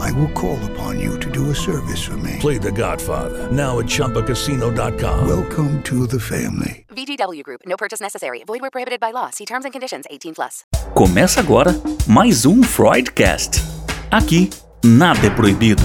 I 0.00 0.12
will 0.12 0.30
call 0.32 0.58
upon 0.70 0.98
you 1.00 1.18
to 1.18 1.30
do 1.30 1.50
a 1.50 1.54
service 1.54 2.02
for 2.02 2.16
me. 2.16 2.36
Play 2.40 2.58
The 2.58 2.72
Godfather 2.72 3.50
now 3.50 3.78
at 3.78 3.86
ChumbaCasino.com. 3.86 5.28
Welcome 5.28 5.82
to 5.84 6.06
the 6.06 6.20
family. 6.20 6.86
VGW 6.94 7.42
Group. 7.42 7.60
No 7.66 7.76
purchase 7.76 8.00
necessary. 8.00 8.42
Void 8.46 8.60
where 8.60 8.70
prohibited 8.70 9.00
by 9.00 9.10
law. 9.12 9.30
See 9.30 9.44
terms 9.44 9.64
and 9.64 9.72
conditions. 9.72 10.06
18 10.10 10.34
plus. 10.34 10.64
Começa 10.94 11.40
agora 11.40 11.72
mais 12.06 12.44
um 12.44 12.62
Freudcast. 12.62 13.60
Aqui, 14.10 14.50
nada 14.84 15.26
é 15.26 15.30
proibido. 15.30 15.82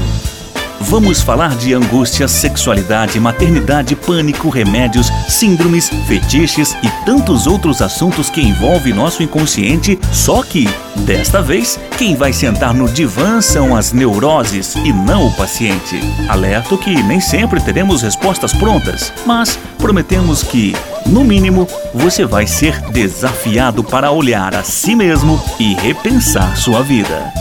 Vamos 0.86 1.22
falar 1.22 1.56
de 1.56 1.74
angústia, 1.74 2.28
sexualidade, 2.28 3.20
maternidade, 3.20 3.96
pânico, 3.96 4.50
remédios, 4.50 5.08
síndromes, 5.30 5.90
fetiches 6.08 6.76
e 6.84 7.06
tantos 7.06 7.48
outros 7.48 7.82
assuntos 7.82 8.30
que 8.30 8.42
envolvem 8.42 8.94
nosso 8.94 9.24
inconsciente. 9.24 9.98
Só 10.12 10.44
que, 10.44 10.70
desta 10.98 11.42
vez, 11.42 11.80
quem 11.98 12.16
vai 12.16 12.34
sentar 12.34 12.74
no 12.74 12.88
divã 12.88 13.42
são 13.42 13.76
as 13.76 13.94
neuroses 13.94 14.76
e 14.76 14.92
não 14.92 15.28
o 15.28 15.34
paciente. 15.34 16.00
Alerto 16.28 16.78
que 16.78 17.02
nem 17.02 17.20
sempre 17.20 17.62
teremos 17.62 18.02
respostas 18.02 18.54
prontas, 18.54 19.12
mas 19.26 19.58
prometemos 19.78 20.44
que, 20.44 20.76
no 21.06 21.24
mínimo, 21.24 21.68
você 21.94 22.26
vai 22.26 22.46
ser 22.46 22.80
desafiado 22.92 23.84
para 23.84 24.12
olhar 24.12 24.54
a 24.54 24.64
si 24.64 24.96
mesmo 24.96 25.42
e 25.60 25.74
repensar 25.76 26.58
sua 26.58 26.84
vida. 26.84 27.32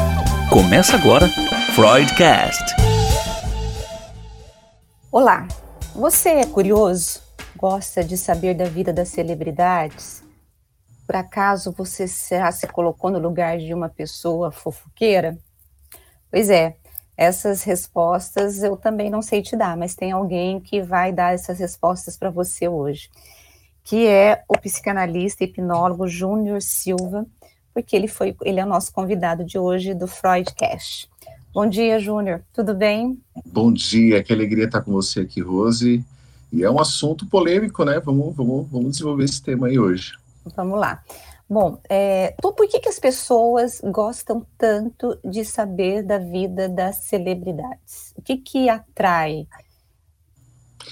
Começa 0.48 0.94
agora, 0.94 1.28
Freudcast. 1.74 2.91
Olá, 5.14 5.46
você 5.94 6.30
é 6.30 6.46
curioso? 6.46 7.20
Gosta 7.54 8.02
de 8.02 8.16
saber 8.16 8.54
da 8.54 8.64
vida 8.64 8.94
das 8.94 9.10
celebridades? 9.10 10.24
Por 11.06 11.14
acaso 11.14 11.70
você 11.70 12.06
já 12.06 12.50
se 12.50 12.66
colocou 12.66 13.10
no 13.10 13.18
lugar 13.18 13.58
de 13.58 13.74
uma 13.74 13.90
pessoa 13.90 14.50
fofoqueira? 14.50 15.36
Pois 16.30 16.48
é, 16.48 16.78
essas 17.14 17.62
respostas 17.62 18.62
eu 18.62 18.74
também 18.74 19.10
não 19.10 19.20
sei 19.20 19.42
te 19.42 19.54
dar, 19.54 19.76
mas 19.76 19.94
tem 19.94 20.12
alguém 20.12 20.58
que 20.58 20.80
vai 20.80 21.12
dar 21.12 21.34
essas 21.34 21.58
respostas 21.58 22.16
para 22.16 22.30
você 22.30 22.66
hoje, 22.66 23.10
que 23.84 24.06
é 24.06 24.42
o 24.48 24.58
psicanalista 24.58 25.44
e 25.44 25.46
hipnólogo 25.46 26.08
Júnior 26.08 26.62
Silva, 26.62 27.26
porque 27.74 27.94
ele 27.94 28.08
foi, 28.08 28.34
ele 28.40 28.60
é 28.60 28.64
o 28.64 28.68
nosso 28.68 28.90
convidado 28.90 29.44
de 29.44 29.58
hoje 29.58 29.92
do 29.92 30.08
Freudcast. 30.08 31.11
Bom 31.54 31.66
dia, 31.66 31.98
Júnior. 31.98 32.42
Tudo 32.50 32.74
bem? 32.74 33.22
Bom 33.44 33.70
dia, 33.70 34.22
que 34.22 34.32
alegria 34.32 34.64
estar 34.64 34.80
com 34.80 34.90
você 34.90 35.20
aqui, 35.20 35.42
Rose. 35.42 36.02
E 36.50 36.64
é 36.64 36.70
um 36.70 36.80
assunto 36.80 37.26
polêmico, 37.26 37.84
né? 37.84 38.00
Vamos, 38.00 38.34
vamos, 38.34 38.70
vamos 38.70 38.92
desenvolver 38.92 39.24
esse 39.24 39.42
tema 39.42 39.66
aí 39.66 39.78
hoje. 39.78 40.12
Vamos 40.56 40.80
lá. 40.80 41.02
Bom, 41.48 41.78
é, 41.90 42.34
por 42.40 42.54
que, 42.66 42.80
que 42.80 42.88
as 42.88 42.98
pessoas 42.98 43.82
gostam 43.84 44.46
tanto 44.56 45.18
de 45.22 45.44
saber 45.44 46.02
da 46.02 46.16
vida 46.16 46.70
das 46.70 47.04
celebridades? 47.04 48.14
O 48.16 48.22
que 48.22 48.38
que 48.38 48.70
atrai? 48.70 49.46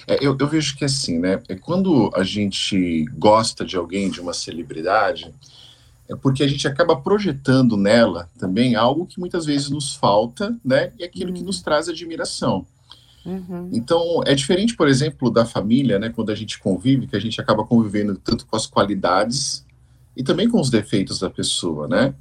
É, 0.06 0.18
eu, 0.20 0.36
eu 0.38 0.46
vejo 0.46 0.76
que 0.76 0.84
assim, 0.84 1.18
né? 1.18 1.42
É 1.48 1.54
quando 1.54 2.10
a 2.14 2.22
gente 2.22 3.06
gosta 3.16 3.64
de 3.64 3.78
alguém, 3.78 4.10
de 4.10 4.20
uma 4.20 4.34
celebridade, 4.34 5.32
é 6.10 6.16
porque 6.16 6.42
a 6.42 6.48
gente 6.48 6.66
acaba 6.66 6.96
projetando 6.96 7.76
nela 7.76 8.28
também 8.36 8.74
algo 8.74 9.06
que 9.06 9.20
muitas 9.20 9.46
vezes 9.46 9.70
nos 9.70 9.94
falta, 9.94 10.56
né? 10.64 10.92
E 10.98 11.04
aquilo 11.04 11.30
uhum. 11.30 11.36
que 11.36 11.44
nos 11.44 11.62
traz 11.62 11.88
admiração. 11.88 12.66
Uhum. 13.24 13.70
Então, 13.72 14.20
é 14.26 14.34
diferente, 14.34 14.74
por 14.74 14.88
exemplo, 14.88 15.30
da 15.30 15.44
família, 15.44 16.00
né? 16.00 16.08
Quando 16.08 16.30
a 16.30 16.34
gente 16.34 16.58
convive, 16.58 17.06
que 17.06 17.14
a 17.14 17.20
gente 17.20 17.40
acaba 17.40 17.64
convivendo 17.64 18.16
tanto 18.16 18.44
com 18.44 18.56
as 18.56 18.66
qualidades 18.66 19.64
e 20.16 20.24
também 20.24 20.48
com 20.48 20.60
os 20.60 20.68
defeitos 20.68 21.20
da 21.20 21.30
pessoa, 21.30 21.86
né? 21.86 22.12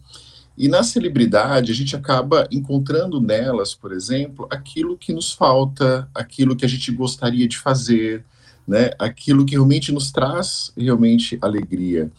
E 0.55 0.67
na 0.67 0.83
celebridade, 0.83 1.71
a 1.71 1.75
gente 1.75 1.95
acaba 1.95 2.47
encontrando 2.51 3.19
nelas, 3.19 3.73
por 3.73 3.91
exemplo, 3.91 4.47
aquilo 4.51 4.97
que 4.97 5.11
nos 5.11 5.31
falta, 5.31 6.07
aquilo 6.13 6.55
que 6.55 6.65
a 6.65 6.69
gente 6.69 6.91
gostaria 6.91 7.47
de 7.47 7.57
fazer, 7.57 8.23
né? 8.67 8.91
Aquilo 8.99 9.45
que 9.45 9.53
realmente 9.53 9.91
nos 9.91 10.11
traz 10.11 10.71
realmente 10.77 11.39
alegria. 11.41 12.11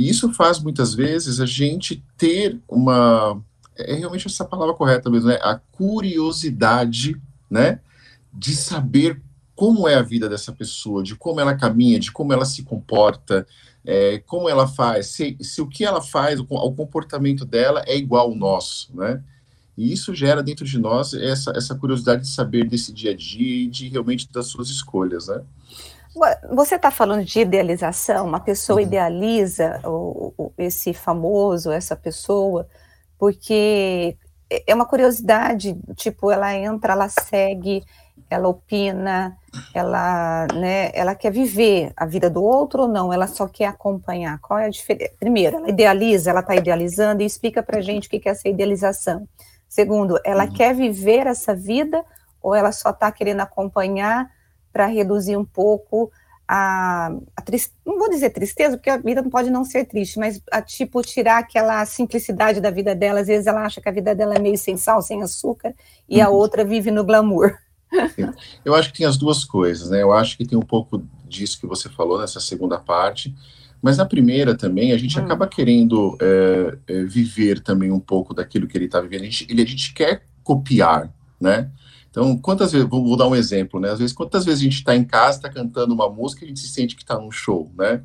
E 0.00 0.08
isso 0.08 0.32
faz 0.32 0.58
muitas 0.58 0.94
vezes 0.94 1.40
a 1.40 1.44
gente 1.44 2.02
ter 2.16 2.58
uma 2.66 3.38
é 3.76 3.96
realmente 3.96 4.26
essa 4.26 4.46
palavra 4.46 4.74
correta 4.74 5.10
mesmo, 5.10 5.28
né? 5.28 5.38
A 5.42 5.56
curiosidade, 5.56 7.20
né, 7.50 7.80
de 8.32 8.56
saber 8.56 9.20
como 9.54 9.86
é 9.86 9.96
a 9.96 10.02
vida 10.02 10.26
dessa 10.26 10.52
pessoa, 10.52 11.02
de 11.02 11.14
como 11.14 11.38
ela 11.38 11.54
caminha, 11.54 12.00
de 12.00 12.10
como 12.10 12.32
ela 12.32 12.46
se 12.46 12.62
comporta, 12.62 13.46
é, 13.84 14.18
como 14.20 14.48
ela 14.48 14.66
faz, 14.66 15.08
se, 15.08 15.36
se 15.38 15.60
o 15.60 15.66
que 15.66 15.84
ela 15.84 16.00
faz, 16.00 16.40
o, 16.40 16.46
o, 16.48 16.72
comportamento 16.72 17.44
dela 17.44 17.84
é 17.86 17.94
igual 17.94 18.28
ao 18.28 18.34
nosso, 18.34 18.96
né? 18.96 19.22
E 19.76 19.92
isso 19.92 20.14
gera 20.14 20.42
dentro 20.42 20.64
de 20.64 20.78
nós 20.78 21.12
essa, 21.12 21.52
essa 21.54 21.74
curiosidade 21.74 22.22
de 22.22 22.28
saber 22.28 22.66
desse 22.66 22.90
dia 22.90 23.10
a 23.10 23.14
dia 23.14 23.64
e 23.64 23.66
de 23.66 23.86
realmente 23.88 24.32
das 24.32 24.46
suas 24.46 24.70
escolhas, 24.70 25.28
né? 25.28 25.42
Você 26.52 26.74
está 26.74 26.90
falando 26.90 27.24
de 27.24 27.40
idealização, 27.40 28.26
uma 28.26 28.40
pessoa 28.40 28.80
uhum. 28.80 28.86
idealiza 28.86 29.80
o, 29.84 30.34
o, 30.36 30.52
esse 30.58 30.92
famoso, 30.92 31.70
essa 31.70 31.94
pessoa, 31.94 32.66
porque 33.18 34.16
é 34.66 34.74
uma 34.74 34.86
curiosidade, 34.86 35.78
tipo, 35.94 36.30
ela 36.30 36.52
entra, 36.54 36.94
ela 36.94 37.08
segue, 37.08 37.84
ela 38.28 38.48
opina, 38.48 39.36
ela, 39.72 40.46
né, 40.54 40.90
ela 40.94 41.14
quer 41.14 41.30
viver 41.30 41.92
a 41.96 42.04
vida 42.04 42.28
do 42.28 42.42
outro 42.42 42.82
ou 42.82 42.88
não, 42.88 43.12
ela 43.12 43.28
só 43.28 43.46
quer 43.46 43.66
acompanhar. 43.66 44.40
Qual 44.40 44.58
é 44.58 44.66
a 44.66 44.70
diferença? 44.70 45.12
Primeiro, 45.18 45.58
ela 45.58 45.68
idealiza, 45.68 46.30
ela 46.30 46.40
está 46.40 46.56
idealizando 46.56 47.22
e 47.22 47.26
explica 47.26 47.62
para 47.62 47.80
gente 47.80 48.08
o 48.08 48.10
que 48.10 48.28
é 48.28 48.32
essa 48.32 48.48
idealização. 48.48 49.28
Segundo, 49.68 50.18
ela 50.24 50.44
uhum. 50.44 50.52
quer 50.52 50.74
viver 50.74 51.26
essa 51.28 51.54
vida 51.54 52.04
ou 52.42 52.54
ela 52.54 52.72
só 52.72 52.90
está 52.90 53.10
querendo 53.12 53.40
acompanhar 53.40 54.28
para 54.72 54.86
reduzir 54.86 55.36
um 55.36 55.44
pouco 55.44 56.10
a, 56.52 57.12
a 57.36 57.42
tristeza, 57.42 57.76
não 57.86 57.96
vou 57.96 58.10
dizer 58.10 58.30
tristeza, 58.30 58.76
porque 58.76 58.90
a 58.90 58.96
vida 58.96 59.22
não 59.22 59.30
pode 59.30 59.50
não 59.50 59.64
ser 59.64 59.84
triste, 59.84 60.18
mas 60.18 60.42
a 60.50 60.60
tipo 60.60 61.00
tirar 61.00 61.38
aquela 61.38 61.86
simplicidade 61.86 62.60
da 62.60 62.72
vida 62.72 62.92
dela, 62.92 63.20
às 63.20 63.28
vezes 63.28 63.46
ela 63.46 63.64
acha 63.64 63.80
que 63.80 63.88
a 63.88 63.92
vida 63.92 64.16
dela 64.16 64.34
é 64.34 64.38
meio 64.40 64.58
sem 64.58 64.76
sal, 64.76 65.00
sem 65.00 65.22
açúcar, 65.22 65.72
e 66.08 66.18
uhum. 66.18 66.26
a 66.26 66.28
outra 66.28 66.64
vive 66.64 66.90
no 66.90 67.04
glamour. 67.04 67.56
Eu 68.64 68.74
acho 68.74 68.90
que 68.90 68.98
tem 68.98 69.06
as 69.06 69.16
duas 69.16 69.44
coisas, 69.44 69.90
né? 69.90 70.02
Eu 70.02 70.12
acho 70.12 70.36
que 70.36 70.44
tem 70.44 70.58
um 70.58 70.62
pouco 70.62 71.02
disso 71.24 71.60
que 71.60 71.66
você 71.66 71.88
falou 71.88 72.20
nessa 72.20 72.40
segunda 72.40 72.78
parte, 72.78 73.32
mas 73.80 73.96
na 73.96 74.04
primeira 74.04 74.56
também 74.56 74.92
a 74.92 74.98
gente 74.98 75.18
hum. 75.20 75.22
acaba 75.22 75.46
querendo 75.46 76.18
é, 76.20 76.78
é, 76.88 77.04
viver 77.04 77.60
também 77.60 77.92
um 77.92 78.00
pouco 78.00 78.34
daquilo 78.34 78.66
que 78.66 78.76
ele 78.76 78.86
está 78.86 79.00
vivendo. 79.00 79.22
A 79.22 79.24
gente, 79.26 79.46
ele, 79.48 79.62
a 79.62 79.66
gente 79.66 79.94
quer 79.94 80.24
copiar, 80.42 81.12
né? 81.40 81.70
Então, 82.10 82.36
quantas 82.36 82.72
vezes, 82.72 82.88
vou, 82.88 83.04
vou, 83.04 83.16
dar 83.16 83.28
um 83.28 83.36
exemplo, 83.36 83.78
né? 83.78 83.90
Às 83.90 84.00
vezes, 84.00 84.12
quantas 84.12 84.44
vezes 84.44 84.60
a 84.60 84.64
gente 84.64 84.76
está 84.76 84.96
em 84.96 85.04
casa, 85.04 85.38
está 85.38 85.48
cantando 85.48 85.94
uma 85.94 86.08
música, 86.10 86.44
a 86.44 86.48
gente 86.48 86.58
se 86.58 86.68
sente 86.68 86.96
que 86.96 87.02
está 87.02 87.16
num 87.18 87.30
show, 87.30 87.70
né? 87.78 88.02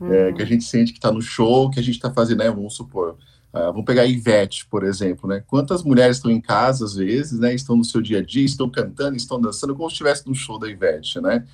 Uhum. 0.00 0.12
É, 0.12 0.32
que 0.32 0.40
a 0.40 0.44
gente 0.44 0.62
sente 0.62 0.92
que 0.92 0.98
está 0.98 1.10
no 1.10 1.20
show, 1.20 1.68
que 1.68 1.80
a 1.80 1.82
gente 1.82 1.96
está 1.96 2.10
fazendo, 2.12 2.38
né? 2.38 2.50
Vamos 2.50 2.74
supor, 2.74 3.16
uh, 3.52 3.72
vamos 3.72 3.84
pegar 3.84 4.02
a 4.02 4.06
Ivete, 4.06 4.64
por 4.66 4.84
exemplo, 4.84 5.28
né? 5.28 5.42
Quantas 5.44 5.82
mulheres 5.82 6.18
estão 6.18 6.30
em 6.30 6.40
casa, 6.40 6.84
às 6.84 6.94
vezes, 6.94 7.40
né? 7.40 7.52
Estão 7.52 7.74
no 7.74 7.84
seu 7.84 8.00
dia 8.00 8.18
a 8.18 8.22
dia, 8.22 8.44
estão 8.44 8.70
cantando, 8.70 9.16
estão 9.16 9.40
dançando, 9.40 9.74
como 9.74 9.88
se 9.88 9.94
estivesse 9.94 10.26
no 10.28 10.34
show 10.36 10.56
da 10.56 10.68
Ivete, 10.68 11.20
né? 11.20 11.44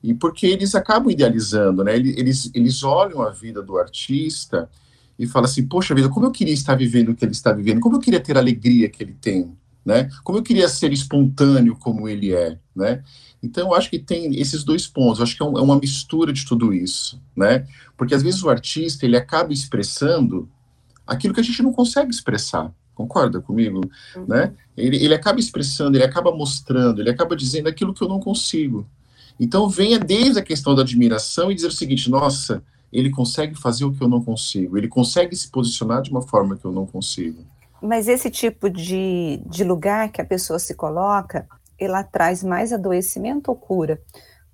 E 0.00 0.14
porque 0.14 0.46
eles 0.46 0.76
acabam 0.76 1.10
idealizando, 1.10 1.82
né? 1.82 1.96
Eles, 1.96 2.52
eles 2.54 2.84
olham 2.84 3.20
a 3.20 3.30
vida 3.30 3.60
do 3.60 3.76
artista 3.76 4.70
e 5.18 5.26
falam 5.26 5.46
assim, 5.46 5.66
poxa 5.66 5.92
vida, 5.92 6.08
como 6.08 6.26
eu 6.26 6.30
queria 6.30 6.54
estar 6.54 6.76
vivendo 6.76 7.08
o 7.08 7.16
que 7.16 7.24
ele 7.24 7.32
está 7.32 7.52
vivendo, 7.52 7.80
como 7.80 7.96
eu 7.96 8.00
queria 8.00 8.20
ter 8.20 8.36
a 8.36 8.40
alegria 8.40 8.88
que 8.88 9.02
ele 9.02 9.14
tem, 9.20 9.52
né? 9.88 10.10
Como 10.22 10.36
eu 10.36 10.42
queria 10.42 10.68
ser 10.68 10.92
espontâneo 10.92 11.74
como 11.74 12.06
ele 12.06 12.34
é, 12.34 12.58
né? 12.76 13.02
Então, 13.42 13.68
eu 13.68 13.74
acho 13.74 13.88
que 13.88 13.98
tem 13.98 14.38
esses 14.38 14.62
dois 14.62 14.86
pontos. 14.86 15.18
Eu 15.18 15.22
acho 15.22 15.34
que 15.34 15.42
é, 15.42 15.46
um, 15.46 15.56
é, 15.56 15.62
uma 15.62 15.78
mistura 15.78 16.30
de 16.30 16.44
tudo 16.44 16.74
isso, 16.74 17.18
né? 17.34 17.66
Porque 17.96 18.14
às 18.14 18.22
vezes 18.22 18.42
o 18.42 18.50
artista 18.50 19.06
ele 19.06 19.16
acaba 19.16 19.50
expressando 19.50 20.46
aquilo 21.06 21.32
que 21.32 21.40
a 21.40 21.42
gente 21.42 21.62
não 21.62 21.72
consegue 21.72 22.10
expressar. 22.10 22.70
Concorda 22.94 23.40
comigo? 23.40 23.80
Uhum. 24.14 24.26
Né? 24.28 24.52
Ele, 24.76 25.02
ele 25.02 25.14
acaba 25.14 25.40
expressando, 25.40 25.96
ele 25.96 26.04
acaba 26.04 26.36
mostrando, 26.36 27.00
ele 27.00 27.08
acaba 27.08 27.34
dizendo 27.34 27.66
aquilo 27.66 27.94
que 27.94 28.02
eu 28.02 28.08
não 28.08 28.20
consigo. 28.20 28.86
Então, 29.40 29.70
venha 29.70 29.98
desde 29.98 30.38
a 30.38 30.42
questão 30.42 30.74
da 30.74 30.82
admiração 30.82 31.50
e 31.50 31.54
dizer 31.54 31.68
o 31.68 31.72
seguinte: 31.72 32.10
nossa, 32.10 32.62
ele 32.92 33.08
consegue 33.08 33.54
fazer 33.54 33.86
o 33.86 33.92
que 33.92 34.02
eu 34.02 34.08
não 34.08 34.22
consigo, 34.22 34.76
ele 34.76 34.88
consegue 34.88 35.34
se 35.34 35.48
posicionar 35.48 36.02
de 36.02 36.10
uma 36.10 36.20
forma 36.20 36.58
que 36.58 36.64
eu 36.66 36.72
não 36.72 36.84
consigo. 36.84 37.42
Mas 37.82 38.08
esse 38.08 38.30
tipo 38.30 38.68
de, 38.68 39.40
de 39.46 39.64
lugar 39.64 40.10
que 40.10 40.20
a 40.20 40.24
pessoa 40.24 40.58
se 40.58 40.74
coloca, 40.74 41.46
ela 41.78 42.02
traz 42.02 42.42
mais 42.42 42.72
adoecimento 42.72 43.50
ou 43.50 43.56
cura? 43.56 44.00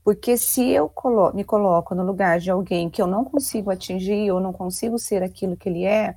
Porque 0.04 0.36
se 0.36 0.70
eu 0.70 0.88
colo 0.88 1.32
me 1.32 1.42
coloco 1.42 1.94
no 1.94 2.04
lugar 2.04 2.38
de 2.38 2.50
alguém 2.50 2.90
que 2.90 3.00
eu 3.00 3.06
não 3.06 3.24
consigo 3.24 3.70
atingir, 3.70 4.30
ou 4.30 4.38
não 4.38 4.52
consigo 4.52 4.98
ser 4.98 5.22
aquilo 5.22 5.56
que 5.56 5.68
ele 5.68 5.84
é, 5.84 6.14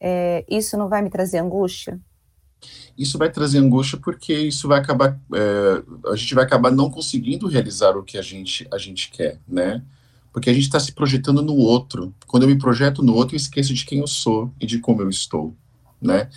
é 0.00 0.44
isso 0.48 0.78
não 0.78 0.88
vai 0.88 1.02
me 1.02 1.10
trazer 1.10 1.38
angústia? 1.38 2.00
Isso 2.96 3.18
vai 3.18 3.30
trazer 3.30 3.58
angústia 3.58 3.98
porque 3.98 4.32
isso 4.32 4.68
vai 4.68 4.78
acabar, 4.78 5.18
é, 5.34 6.10
a 6.12 6.16
gente 6.16 6.34
vai 6.34 6.44
acabar 6.44 6.70
não 6.70 6.90
conseguindo 6.90 7.48
realizar 7.48 7.96
o 7.96 8.04
que 8.04 8.16
a 8.16 8.22
gente, 8.22 8.66
a 8.72 8.78
gente 8.78 9.10
quer, 9.10 9.40
né? 9.46 9.82
Porque 10.32 10.50
a 10.50 10.52
gente 10.52 10.64
está 10.64 10.78
se 10.78 10.92
projetando 10.92 11.42
no 11.42 11.56
outro. 11.56 12.14
Quando 12.26 12.44
eu 12.44 12.48
me 12.48 12.58
projeto 12.58 13.02
no 13.02 13.14
outro, 13.14 13.34
eu 13.34 13.38
esqueço 13.38 13.74
de 13.74 13.84
quem 13.84 13.98
eu 13.98 14.06
sou 14.06 14.52
e 14.60 14.66
de 14.66 14.78
como 14.78 15.02
eu 15.02 15.08
estou, 15.08 15.56
né? 16.00 16.28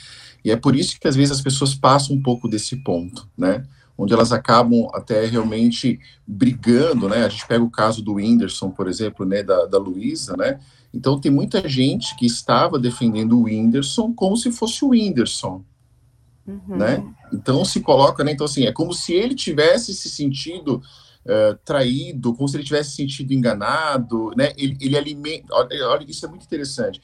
E 0.43 0.51
é 0.51 0.55
por 0.55 0.75
isso 0.75 0.99
que 0.99 1.07
às 1.07 1.15
vezes 1.15 1.31
as 1.31 1.41
pessoas 1.41 1.75
passam 1.75 2.15
um 2.15 2.21
pouco 2.21 2.47
desse 2.47 2.75
ponto, 2.77 3.27
né? 3.37 3.63
onde 4.01 4.13
elas 4.13 4.31
acabam 4.31 4.89
até 4.93 5.25
realmente 5.25 5.99
brigando, 6.25 7.07
né? 7.07 7.23
A 7.23 7.29
gente 7.29 7.45
pega 7.45 7.63
o 7.63 7.69
caso 7.69 8.01
do 8.01 8.15
Whindersson, 8.15 8.71
por 8.71 8.87
exemplo, 8.87 9.25
né, 9.25 9.43
da, 9.43 9.65
da 9.65 9.77
Luísa, 9.77 10.35
né? 10.35 10.59
Então 10.91 11.19
tem 11.19 11.31
muita 11.31 11.67
gente 11.69 12.15
que 12.15 12.25
estava 12.25 12.79
defendendo 12.79 13.37
o 13.37 13.43
Whindersson 13.43 14.11
como 14.13 14.35
se 14.35 14.51
fosse 14.51 14.83
o 14.83 14.89
Whindersson, 14.89 15.63
uhum. 16.47 16.77
né? 16.77 17.05
Então 17.31 17.63
se 17.63 17.79
coloca, 17.79 18.23
né? 18.23 18.31
Então 18.31 18.45
assim, 18.45 18.65
é 18.65 18.71
como 18.71 18.91
se 18.91 19.13
ele 19.13 19.35
tivesse 19.35 19.93
se 19.93 20.09
sentido 20.09 20.81
uh, 21.25 21.55
traído, 21.63 22.33
como 22.33 22.47
se 22.47 22.57
ele 22.57 22.63
tivesse 22.63 22.91
se 22.91 22.95
sentido 22.97 23.31
enganado, 23.33 24.31
né? 24.35 24.51
Ele, 24.57 24.75
ele 24.81 24.97
alimenta, 24.97 25.53
olha, 25.53 25.87
olha, 25.89 26.05
isso 26.09 26.25
é 26.25 26.29
muito 26.29 26.45
interessante. 26.45 26.99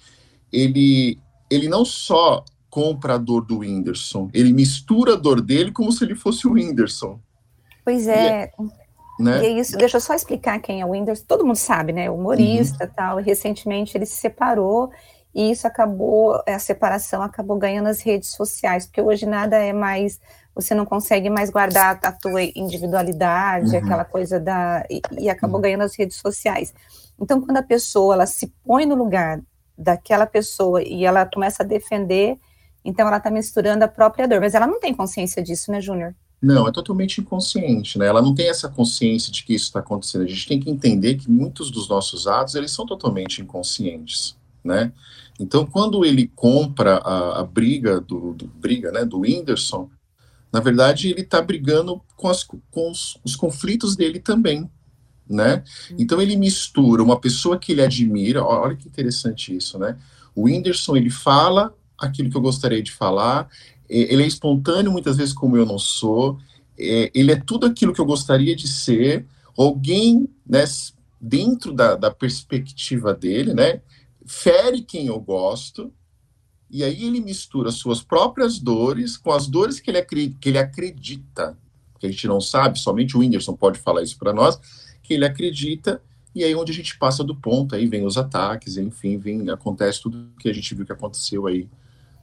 Ele, 0.52 1.20
ele 1.50 1.68
não 1.68 1.84
só 1.86 2.44
compra 2.70 3.16
a 3.16 3.18
dor 3.18 3.46
do 3.46 3.60
Whindersson. 3.60 4.30
Ele 4.34 4.54
mistura 4.54 5.14
a 5.14 5.18
dor 5.18 5.42
dele 5.42 5.72
como 5.72 5.92
se 5.92 6.04
ele 6.04 6.16
fosse 6.16 6.48
o 6.48 6.54
Whindersson. 6.54 7.20
Pois 7.84 8.08
é. 8.08 8.44
é 8.44 8.52
né? 9.20 9.42
E 9.42 9.46
é 9.46 9.50
isso, 9.60 9.76
deixa 9.78 9.98
eu 9.98 10.02
só 10.02 10.14
explicar 10.14 10.60
quem 10.60 10.82
é 10.82 10.86
o 10.86 10.90
Whindersson. 10.90 11.26
Todo 11.28 11.46
mundo 11.46 11.56
sabe, 11.56 11.92
né? 11.92 12.10
Humorista 12.10 12.86
uhum. 12.86 12.92
tal. 12.96 13.20
E 13.20 13.24
recentemente 13.24 13.98
ele 13.98 14.06
se 14.06 14.16
separou 14.16 14.92
e 15.38 15.52
isso 15.52 15.68
acabou, 15.68 16.42
a 16.48 16.58
separação 16.58 17.22
acabou 17.22 17.58
ganhando 17.58 17.88
as 17.88 18.02
redes 18.02 18.30
sociais, 18.30 18.88
porque 18.88 19.00
hoje 19.00 19.28
nada 19.28 19.56
é 19.58 19.72
mais, 19.72 20.20
você 20.56 20.74
não 20.74 20.84
consegue 20.84 21.30
mais 21.30 21.52
guardar 21.52 22.00
a 22.02 22.12
tua 22.12 22.42
individualidade, 22.42 23.70
uhum. 23.70 23.78
aquela 23.78 24.04
coisa 24.04 24.40
da, 24.40 24.84
e, 24.90 25.00
e 25.20 25.30
acabou 25.30 25.58
uhum. 25.58 25.62
ganhando 25.62 25.84
as 25.84 25.96
redes 25.96 26.18
sociais. 26.18 26.74
Então, 27.22 27.40
quando 27.40 27.58
a 27.58 27.64
pessoa, 27.64 28.16
ela 28.16 28.26
se 28.26 28.52
põe 28.66 28.88
no 28.88 28.96
lugar 28.96 29.40
daquela 29.78 30.26
pessoa 30.26 30.82
e 30.84 31.06
ela 31.06 31.26
começa 31.26 31.64
a 31.64 31.66
defender 31.66 32.38
então 32.88 33.06
ela 33.06 33.18
está 33.18 33.30
misturando 33.30 33.84
a 33.84 33.88
própria 33.88 34.26
dor, 34.26 34.40
mas 34.40 34.54
ela 34.54 34.66
não 34.66 34.80
tem 34.80 34.94
consciência 34.94 35.44
disso, 35.44 35.70
né, 35.70 35.82
Júnior? 35.82 36.16
Não, 36.42 36.66
é 36.66 36.72
totalmente 36.72 37.20
inconsciente, 37.20 38.00
né? 38.00 38.08
Ela 38.08 38.22
não 38.22 38.34
tem 38.34 38.48
essa 38.50 38.70
consciência 38.70 39.30
de 39.30 39.44
que 39.44 39.54
isso 39.54 39.66
está 39.66 39.82
acontecendo. 39.82 40.22
A 40.24 40.28
gente 40.28 40.48
tem 40.48 40.58
que 40.58 40.70
entender 40.70 41.16
que 41.16 41.30
muitos 41.30 41.70
dos 41.70 41.90
nossos 41.90 42.28
atos 42.28 42.56
eles 42.56 42.72
são 42.72 42.86
totalmente 42.86 43.42
inconscientes, 43.42 44.38
né? 44.64 44.94
Então, 45.38 45.66
quando 45.66 46.06
ele 46.06 46.32
compra 46.34 46.98
a, 46.98 47.42
a 47.42 47.44
briga 47.44 48.00
do, 48.00 48.34
do, 48.34 48.48
briga, 48.48 48.90
né, 48.90 49.04
do 49.04 49.20
Whindersson, 49.20 49.90
na 50.52 50.62
verdade 50.62 51.10
ele 51.10 51.22
está 51.22 51.42
brigando 51.42 52.02
com, 52.16 52.30
as, 52.30 52.44
com 52.44 52.90
os, 52.90 53.20
os, 53.24 53.36
conflitos 53.36 53.98
dele 53.98 54.20
também, 54.20 54.70
né? 55.30 55.64
Então 55.98 56.22
ele 56.22 56.36
mistura 56.36 57.04
uma 57.04 57.20
pessoa 57.20 57.58
que 57.58 57.72
ele 57.72 57.82
admira. 57.82 58.44
Olha 58.44 58.76
que 58.76 58.88
interessante 58.88 59.56
isso, 59.56 59.78
né? 59.78 59.98
O 60.36 60.44
Whindersson 60.44 60.96
ele 60.96 61.10
fala 61.10 61.74
aquilo 61.98 62.30
que 62.30 62.38
eu 62.38 62.42
gostaria 62.42 62.82
de 62.82 62.92
falar. 62.92 63.50
Ele 63.90 64.24
é 64.24 64.28
espontâneo, 64.28 64.92
muitas 64.92 65.18
vezes, 65.18 65.34
como 65.34 65.58
eu 65.58 65.66
não 65.66 65.80
sou. 65.80 66.38
Ele 66.78 67.32
é 67.32 67.36
tudo 67.36 67.66
aquilo 67.66 67.94
que 67.94 68.02
eu 68.02 68.06
gostaria 68.06 68.56
de 68.56 68.68
ser. 68.68 69.26
Alguém, 69.58 70.30
né, 70.46 70.64
dentro 71.20 71.74
da, 71.74 71.96
da 71.96 72.12
perspectiva 72.12 73.14
dele, 73.14 73.54
né, 73.54 73.82
fere 74.26 74.82
quem 74.82 75.08
eu 75.08 75.20
gosto, 75.20 75.92
e 76.70 76.84
aí 76.84 77.06
ele 77.06 77.22
mistura 77.22 77.72
suas 77.72 78.04
próprias 78.04 78.60
dores 78.60 79.18
com 79.18 79.32
as 79.32 79.48
dores 79.48 79.80
que 79.80 79.90
ele, 79.90 80.02
que 80.40 80.50
ele 80.50 80.58
acredita, 80.58 81.58
que 81.98 82.06
a 82.06 82.12
gente 82.12 82.28
não 82.28 82.42
sabe, 82.42 82.78
somente 82.78 83.16
o 83.16 83.22
Whindersson 83.22 83.56
pode 83.56 83.80
falar 83.80 84.04
isso 84.04 84.18
para 84.18 84.34
nós, 84.34 84.60
que 85.08 85.14
ele 85.14 85.26
acredita, 85.26 86.02
e 86.36 86.44
aí 86.44 86.54
onde 86.54 86.72
a 86.72 86.76
gente 86.76 86.98
passa 86.98 87.24
do 87.24 87.34
ponto, 87.34 87.74
aí 87.74 87.88
vem 87.88 88.06
os 88.06 88.18
ataques, 88.18 88.76
enfim, 88.76 89.18
vem, 89.18 89.50
acontece 89.50 90.02
tudo 90.02 90.28
que 90.38 90.50
a 90.50 90.54
gente 90.54 90.76
viu 90.76 90.86
que 90.86 90.92
aconteceu 90.92 91.48
aí 91.48 91.70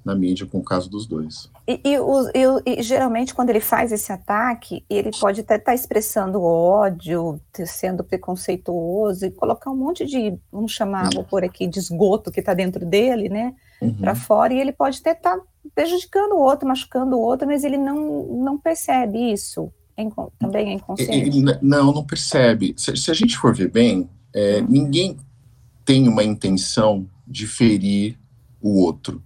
na 0.05 0.15
mídia 0.15 0.47
com 0.47 0.59
o 0.59 0.63
caso 0.63 0.91
dos 0.91 1.07
dois. 1.07 1.51
E, 1.67 1.81
e, 1.83 1.99
o, 1.99 2.29
e, 2.35 2.79
e, 2.79 2.83
geralmente 2.83 3.35
quando 3.35 3.49
ele 3.49 3.61
faz 3.61 3.91
esse 3.91 4.13
ataque, 4.13 4.85
ele 4.89 5.11
pode 5.19 5.41
até 5.41 5.55
estar 5.55 5.73
tá 5.73 5.75
expressando 5.75 6.43
ódio, 6.43 7.41
sendo 7.65 8.05
preconceituoso 8.05 9.25
e 9.25 9.31
colocar 9.31 9.71
um 9.71 9.77
monte 9.77 10.05
de, 10.05 10.37
vamos 10.53 10.73
chamar, 10.73 11.09
vou 11.15 11.25
pôr 11.25 11.43
aqui, 11.43 11.67
de 11.67 11.79
esgoto 11.79 12.31
que 12.31 12.41
está 12.41 12.53
dentro 12.53 12.85
dele, 12.85 13.31
né, 13.31 13.55
uhum. 13.81 13.95
para 13.95 14.15
fora, 14.15 14.53
e 14.53 14.61
ele 14.61 14.73
pode 14.73 14.99
até 14.99 15.13
estar 15.13 15.39
tá 15.39 15.43
prejudicando 15.75 16.33
o 16.33 16.41
outro, 16.41 16.69
machucando 16.69 17.17
o 17.17 17.21
outro, 17.21 17.49
mas 17.49 17.65
ele 17.65 17.79
não, 17.79 18.25
não 18.27 18.59
percebe 18.59 19.33
isso. 19.33 19.73
É, 19.97 20.05
também 20.39 20.71
é 20.71 20.73
inconsciente? 20.75 21.13
Ele, 21.13 21.59
não, 21.63 21.93
não 21.93 22.05
percebe. 22.05 22.75
Se, 22.77 22.97
se, 22.97 23.11
a 23.11 23.15
gente 23.15 23.37
for 23.37 23.55
ver 23.55 23.71
bem, 23.71 24.09
é, 24.33 24.61
ninguém 24.61 25.17
tem 25.85 26.09
uma 26.09 26.25
intenção 26.25 27.09
de 27.27 27.47
ferir 27.47 28.19
o 28.61 28.81
outro 28.81 29.23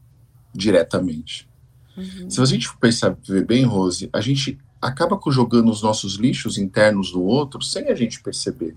diretamente. 0.52 1.48
Uhum. 1.96 2.30
Se 2.30 2.40
a 2.40 2.44
gente 2.44 2.68
pensar 2.78 3.16
ver 3.26 3.44
bem, 3.44 3.64
Rose, 3.64 4.08
a 4.12 4.20
gente 4.20 4.58
acaba 4.80 5.18
jogando 5.30 5.70
os 5.70 5.82
nossos 5.82 6.14
lixos 6.14 6.58
internos 6.58 7.12
no 7.12 7.22
outro 7.22 7.62
sem 7.62 7.88
a 7.88 7.94
gente 7.94 8.22
perceber. 8.22 8.76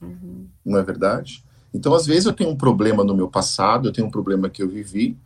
Uhum. 0.00 0.46
Não 0.64 0.78
é 0.78 0.82
verdade? 0.82 1.44
Então, 1.72 1.94
às 1.94 2.06
vezes, 2.06 2.26
eu 2.26 2.32
tenho 2.32 2.50
um 2.50 2.56
problema 2.56 3.04
no 3.04 3.14
meu 3.14 3.28
passado, 3.28 3.88
eu 3.88 3.92
tenho 3.92 4.06
um 4.06 4.10
problema 4.10 4.50
que 4.50 4.62
eu 4.62 4.68
vivi, 4.68 5.16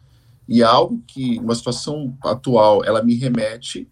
e 0.46 0.60
é 0.60 0.64
algo 0.64 1.02
que, 1.06 1.38
uma 1.38 1.54
situação 1.54 2.16
atual, 2.22 2.84
ela 2.84 3.02
me 3.02 3.14
remete, 3.14 3.88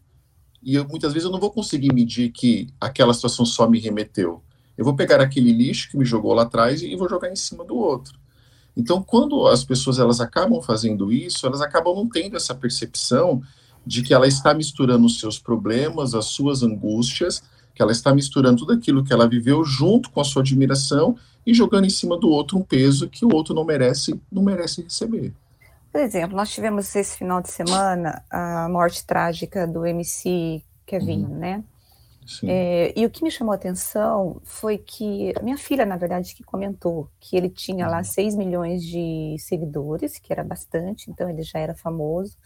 e 0.63 0.75
eu, 0.75 0.87
muitas 0.87 1.13
vezes 1.13 1.27
eu 1.27 1.33
não 1.33 1.41
vou 1.41 1.51
conseguir 1.51 1.93
medir 1.93 2.31
que 2.31 2.69
aquela 2.81 3.13
situação 3.13 3.45
só 3.45 3.69
me 3.69 3.81
remeteu. 3.81 4.43
Eu 4.77 4.85
vou 4.85 4.95
pegar 4.95 5.21
aquele 5.21 5.53
lixo 5.53 5.91
que 5.91 5.97
me 5.97 6.05
jogou 6.05 6.33
lá 6.33 6.43
atrás 6.43 6.83
e 6.83 6.95
vou 6.97 7.09
jogar 7.09 7.31
em 7.31 7.37
cima 7.37 7.65
do 7.65 7.77
outro. 7.77 8.19
Então, 8.77 9.03
quando 9.03 9.47
as 9.47 9.65
pessoas 9.65 9.99
elas 9.99 10.21
acabam 10.21 10.63
fazendo 10.63 11.13
isso, 11.13 11.47
elas 11.47 11.61
acabam 11.61 11.95
não 11.95 12.09
tendo 12.09 12.37
essa 12.37 12.55
percepção 12.55 13.43
de 13.87 14.03
que 14.03 14.15
ela 14.15 14.27
está 14.27 14.55
misturando 14.55 15.05
os 15.05 15.19
seus 15.19 15.39
problemas, 15.39 16.15
as 16.15 16.27
suas 16.27 16.63
angústias, 16.63 17.43
que 17.75 17.83
ela 17.83 17.93
está 17.93 18.15
misturando 18.15 18.59
tudo 18.59 18.73
aquilo 18.73 19.05
que 19.05 19.13
ela 19.13 19.29
viveu 19.29 19.65
junto 19.65 20.11
com 20.11 20.21
a 20.21 20.25
sua 20.25 20.43
admiração 20.43 21.17
e 21.45 21.53
jogando 21.53 21.87
em 21.87 21.91
cima 21.91 22.17
do 22.17 22.29
outro 22.29 22.57
um 22.57 22.63
peso 22.63 23.09
que 23.09 23.25
o 23.25 23.35
outro 23.35 23.55
não 23.55 23.65
merece, 23.65 24.19
não 24.31 24.43
merece 24.43 24.83
receber. 24.83 25.35
Por 25.93 26.01
exemplo, 26.01 26.35
nós 26.35 26.51
tivemos 26.51 26.97
esse 26.97 27.19
final 27.19 27.43
de 27.43 27.51
semana 27.51 28.25
a 28.31 28.67
morte 28.71 29.05
trágica 29.05 29.67
do 29.67 29.85
MC 29.85 30.65
Kevin, 30.87 31.25
uhum. 31.25 31.39
né? 31.39 31.65
É, 32.45 32.99
e 32.99 33.05
o 33.05 33.11
que 33.11 33.23
me 33.23 33.31
chamou 33.31 33.53
a 33.53 33.57
atenção 33.57 34.41
foi 34.45 34.79
que 34.79 35.35
a 35.37 35.43
minha 35.43 35.59
filha, 35.59 35.85
na 35.85 35.97
verdade, 35.97 36.35
que 36.35 36.43
comentou 36.43 37.11
que 37.21 37.37
ele 37.37 37.51
tinha 37.51 37.87
lá 37.89 38.03
6 38.03 38.33
uhum. 38.33 38.39
milhões 38.39 38.83
de 38.83 39.37
seguidores, 39.39 40.19
que 40.19 40.33
era 40.33 40.43
bastante, 40.43 41.11
então 41.11 41.29
ele 41.29 41.43
já 41.43 41.59
era 41.59 41.75
famoso. 41.75 42.39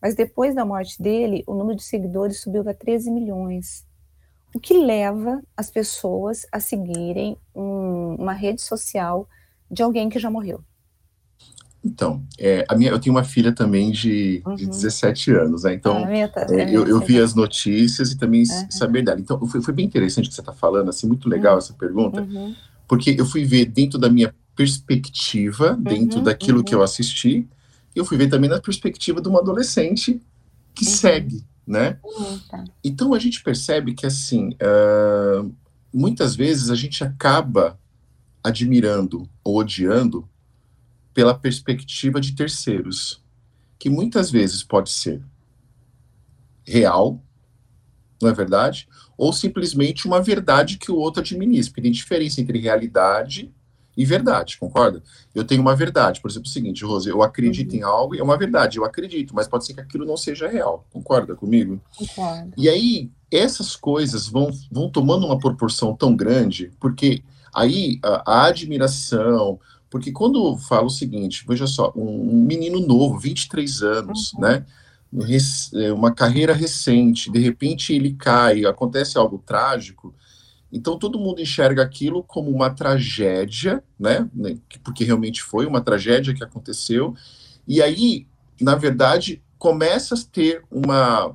Mas 0.00 0.14
depois 0.14 0.54
da 0.54 0.64
morte 0.64 1.02
dele, 1.02 1.42
o 1.46 1.54
número 1.54 1.76
de 1.76 1.84
seguidores 1.84 2.40
subiu 2.40 2.62
para 2.62 2.72
13 2.72 3.10
milhões. 3.10 3.84
O 4.54 4.60
que 4.60 4.72
leva 4.72 5.42
as 5.54 5.70
pessoas 5.70 6.46
a 6.50 6.60
seguirem 6.60 7.36
um, 7.54 8.14
uma 8.14 8.32
rede 8.32 8.62
social 8.62 9.28
de 9.70 9.82
alguém 9.82 10.08
que 10.08 10.18
já 10.18 10.30
morreu? 10.30 10.62
Então, 11.86 12.22
é, 12.38 12.64
a 12.68 12.74
minha, 12.74 12.90
eu 12.90 12.98
tenho 12.98 13.14
uma 13.14 13.22
filha 13.22 13.52
também 13.52 13.92
de, 13.92 14.42
uhum. 14.44 14.56
de 14.56 14.66
17 14.66 15.30
anos, 15.30 15.62
né? 15.62 15.74
Então, 15.74 16.04
ah, 16.04 16.28
tá, 16.28 16.46
é, 16.50 16.68
eu, 16.74 16.86
eu, 16.86 17.00
vi 17.00 17.18
as 17.20 17.34
notícias 17.34 18.10
e 18.10 18.18
também 18.18 18.42
uhum. 18.42 18.70
saber 18.70 19.02
dela. 19.02 19.20
Então, 19.20 19.44
foi, 19.46 19.62
foi, 19.62 19.72
bem 19.72 19.86
interessante 19.86 20.26
o 20.26 20.28
que 20.28 20.34
você 20.34 20.40
está 20.40 20.52
falando, 20.52 20.90
assim, 20.90 21.06
muito 21.06 21.28
legal 21.28 21.52
uhum. 21.52 21.58
essa 21.58 21.72
pergunta, 21.74 22.22
uhum. 22.22 22.54
porque 22.88 23.14
eu 23.16 23.24
fui 23.24 23.44
ver 23.44 23.66
dentro 23.66 23.98
da 23.98 24.10
minha 24.10 24.34
perspectiva, 24.56 25.76
dentro 25.80 26.18
uhum, 26.18 26.24
daquilo 26.24 26.64
que 26.64 26.74
eu 26.74 26.78
uhum. 26.78 26.84
assisti, 26.84 27.46
eu 27.94 28.04
fui 28.04 28.16
ver 28.16 28.28
também 28.28 28.50
na 28.50 28.60
perspectiva 28.60 29.20
de 29.20 29.28
uma 29.28 29.40
adolescente 29.40 30.20
que 30.74 30.84
segue, 30.84 31.44
né? 31.66 31.98
Tá. 32.50 32.64
Então 32.84 33.14
a 33.14 33.18
gente 33.18 33.42
percebe 33.42 33.94
que 33.94 34.04
assim, 34.04 34.50
uh, 34.50 35.50
muitas 35.92 36.36
vezes 36.36 36.68
a 36.68 36.74
gente 36.74 37.02
acaba 37.02 37.78
admirando 38.44 39.28
ou 39.42 39.58
odiando 39.58 40.28
pela 41.16 41.32
perspectiva 41.34 42.20
de 42.20 42.34
terceiros, 42.34 43.24
que 43.78 43.88
muitas 43.88 44.30
vezes 44.30 44.62
pode 44.62 44.90
ser 44.90 45.22
real, 46.62 47.18
não 48.20 48.28
é 48.28 48.34
verdade? 48.34 48.86
Ou 49.16 49.32
simplesmente 49.32 50.06
uma 50.06 50.20
verdade 50.20 50.76
que 50.76 50.92
o 50.92 50.96
outro 50.96 51.22
administra. 51.22 51.82
Tem 51.82 51.90
diferença 51.90 52.38
entre 52.42 52.58
realidade 52.58 53.50
e 53.96 54.04
verdade, 54.04 54.58
concorda? 54.58 55.02
Eu 55.34 55.42
tenho 55.42 55.62
uma 55.62 55.74
verdade, 55.74 56.20
por 56.20 56.30
exemplo, 56.30 56.50
o 56.50 56.52
seguinte, 56.52 56.84
Rose, 56.84 57.08
eu 57.08 57.22
acredito 57.22 57.72
Uhum. 57.72 57.78
em 57.78 57.82
algo, 57.82 58.14
é 58.14 58.22
uma 58.22 58.36
verdade, 58.36 58.76
eu 58.76 58.84
acredito, 58.84 59.34
mas 59.34 59.48
pode 59.48 59.64
ser 59.64 59.72
que 59.72 59.80
aquilo 59.80 60.04
não 60.04 60.18
seja 60.18 60.46
real, 60.46 60.86
concorda 60.92 61.34
comigo? 61.34 61.80
Concordo. 61.96 62.52
E 62.58 62.68
aí, 62.68 63.10
essas 63.30 63.74
coisas 63.74 64.28
vão, 64.28 64.50
vão 64.70 64.90
tomando 64.90 65.24
uma 65.24 65.38
proporção 65.38 65.96
tão 65.96 66.14
grande, 66.14 66.70
porque 66.78 67.22
aí 67.54 67.98
a, 68.02 68.32
a 68.42 68.44
admiração. 68.48 69.58
Porque 69.90 70.12
quando 70.12 70.38
eu 70.48 70.56
falo 70.58 70.86
o 70.86 70.90
seguinte, 70.90 71.44
veja 71.48 71.66
só, 71.66 71.92
um, 71.96 72.42
menino 72.44 72.80
novo, 72.80 73.18
23 73.18 73.82
anos, 73.82 74.32
né? 74.38 74.64
um 75.12 75.22
rec- 75.22 75.72
é, 75.74 75.92
Uma 75.92 76.12
carreira 76.12 76.52
recente, 76.52 77.30
de 77.30 77.38
repente 77.38 77.92
ele 77.94 78.14
cai, 78.14 78.64
acontece 78.64 79.16
algo 79.16 79.38
trágico. 79.38 80.14
Então 80.72 80.98
todo 80.98 81.18
mundo 81.18 81.40
enxerga 81.40 81.82
aquilo 81.82 82.22
como 82.22 82.50
uma 82.50 82.70
tragédia, 82.70 83.82
né? 83.98 84.28
né, 84.34 84.58
que- 84.68 84.78
Porque 84.80 85.04
realmente 85.04 85.42
foi 85.42 85.66
uma 85.66 85.80
tragédia 85.80 86.34
que 86.34 86.42
aconteceu. 86.44 87.14
E 87.66 87.80
aí, 87.80 88.26
na 88.60 88.74
verdade, 88.74 89.42
começa 89.58 90.14
a 90.14 90.18
ter 90.32 90.62
uma 90.70 91.34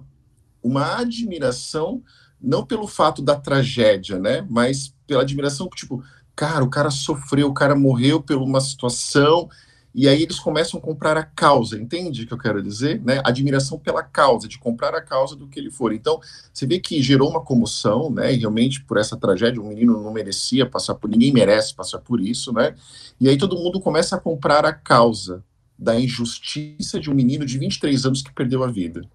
uma 0.64 0.98
admiração, 1.00 2.04
não 2.42 2.66
pelo 2.66 2.88
fato 2.88 3.22
da 3.22 3.36
tragédia, 3.36 4.20
né? 4.20 4.46
Mas 4.50 4.94
pela 5.08 5.22
admiração 5.24 5.68
que, 5.70 5.78
tipo, 5.78 6.04
cara, 6.42 6.64
o 6.64 6.70
cara 6.72 6.90
sofreu, 6.90 7.50
o 7.50 7.54
cara 7.54 7.76
morreu 7.76 8.20
por 8.20 8.38
uma 8.38 8.60
situação, 8.60 9.48
e 9.94 10.08
aí 10.08 10.24
eles 10.24 10.40
começam 10.40 10.80
a 10.80 10.82
comprar 10.82 11.16
a 11.16 11.22
causa, 11.22 11.80
entende 11.80 12.24
o 12.24 12.28
que 12.28 12.34
eu 12.34 12.38
quero 12.40 12.64
dizer? 12.64 13.00
Né? 13.06 13.22
Admiração 13.24 13.78
pela 13.78 14.02
causa, 14.02 14.48
de 14.48 14.58
comprar 14.58 14.96
a 14.96 15.02
causa 15.02 15.36
do 15.36 15.48
que 15.48 15.60
ele 15.60 15.70
for. 15.70 15.94
Então, 15.94 16.20
você 16.52 16.66
vê 16.66 16.80
que 16.80 17.00
gerou 17.00 17.30
uma 17.30 17.42
comoção, 17.42 18.10
né? 18.10 18.34
E 18.34 18.38
realmente, 18.38 18.84
por 18.84 18.98
essa 18.98 19.16
tragédia, 19.16 19.62
o 19.62 19.68
menino 19.68 20.02
não 20.02 20.12
merecia 20.12 20.66
passar 20.66 20.96
por, 20.96 21.12
ninguém 21.12 21.32
merece 21.32 21.76
passar 21.76 22.00
por 22.00 22.20
isso, 22.20 22.52
né? 22.52 22.74
E 23.20 23.30
aí 23.30 23.38
todo 23.38 23.56
mundo 23.56 23.80
começa 23.80 24.16
a 24.16 24.20
comprar 24.20 24.66
a 24.66 24.74
causa 24.74 25.44
da 25.78 26.00
injustiça 26.00 27.00
de 27.00 27.12
um 27.12 27.14
menino 27.14 27.46
de 27.46 27.60
23 27.60 28.04
anos 28.08 28.24
que 28.24 28.34
perdeu 28.34 28.64
a 28.64 28.68
vida. 28.68 29.08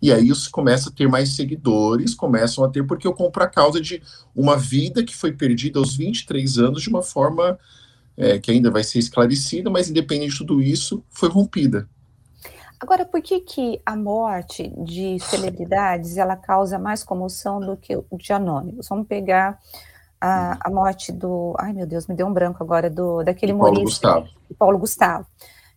E 0.00 0.12
aí 0.12 0.30
os 0.30 0.48
começa 0.48 0.90
a 0.90 0.92
ter 0.92 1.08
mais 1.08 1.36
seguidores, 1.36 2.14
começam 2.14 2.64
a 2.64 2.68
ter, 2.68 2.84
porque 2.86 3.06
eu 3.06 3.14
compro 3.14 3.42
a 3.42 3.48
causa 3.48 3.80
de 3.80 4.02
uma 4.34 4.56
vida 4.56 5.04
que 5.04 5.14
foi 5.14 5.32
perdida 5.32 5.78
aos 5.78 5.96
23 5.96 6.58
anos 6.58 6.82
de 6.82 6.88
uma 6.88 7.02
forma 7.02 7.58
é, 8.16 8.38
que 8.38 8.50
ainda 8.50 8.70
vai 8.70 8.84
ser 8.84 8.98
esclarecida, 8.98 9.70
mas 9.70 9.90
independente 9.90 10.32
de 10.32 10.38
tudo 10.38 10.62
isso, 10.62 11.02
foi 11.10 11.28
rompida. 11.28 11.88
Agora, 12.80 13.04
por 13.04 13.22
que, 13.22 13.40
que 13.40 13.80
a 13.86 13.96
morte 13.96 14.70
de 14.84 15.18
celebridades 15.20 16.16
ela 16.16 16.36
causa 16.36 16.78
mais 16.78 17.02
comoção 17.02 17.58
do 17.58 17.76
que 17.76 17.96
o 17.96 18.18
de 18.18 18.32
anônimos? 18.32 18.88
Vamos 18.88 19.06
pegar 19.06 19.58
a, 20.20 20.68
a 20.68 20.70
morte 20.70 21.12
do. 21.12 21.54
Ai, 21.58 21.72
meu 21.72 21.86
Deus, 21.86 22.06
me 22.06 22.14
deu 22.14 22.26
um 22.26 22.32
branco 22.32 22.62
agora, 22.62 22.90
do, 22.90 23.22
daquele 23.22 23.52
Do 23.52 23.58
Paulo 23.58 23.76
humorista. 23.76 24.08
Gustavo. 24.08 24.28
Paulo 24.58 24.78
Gustavo. 24.78 25.26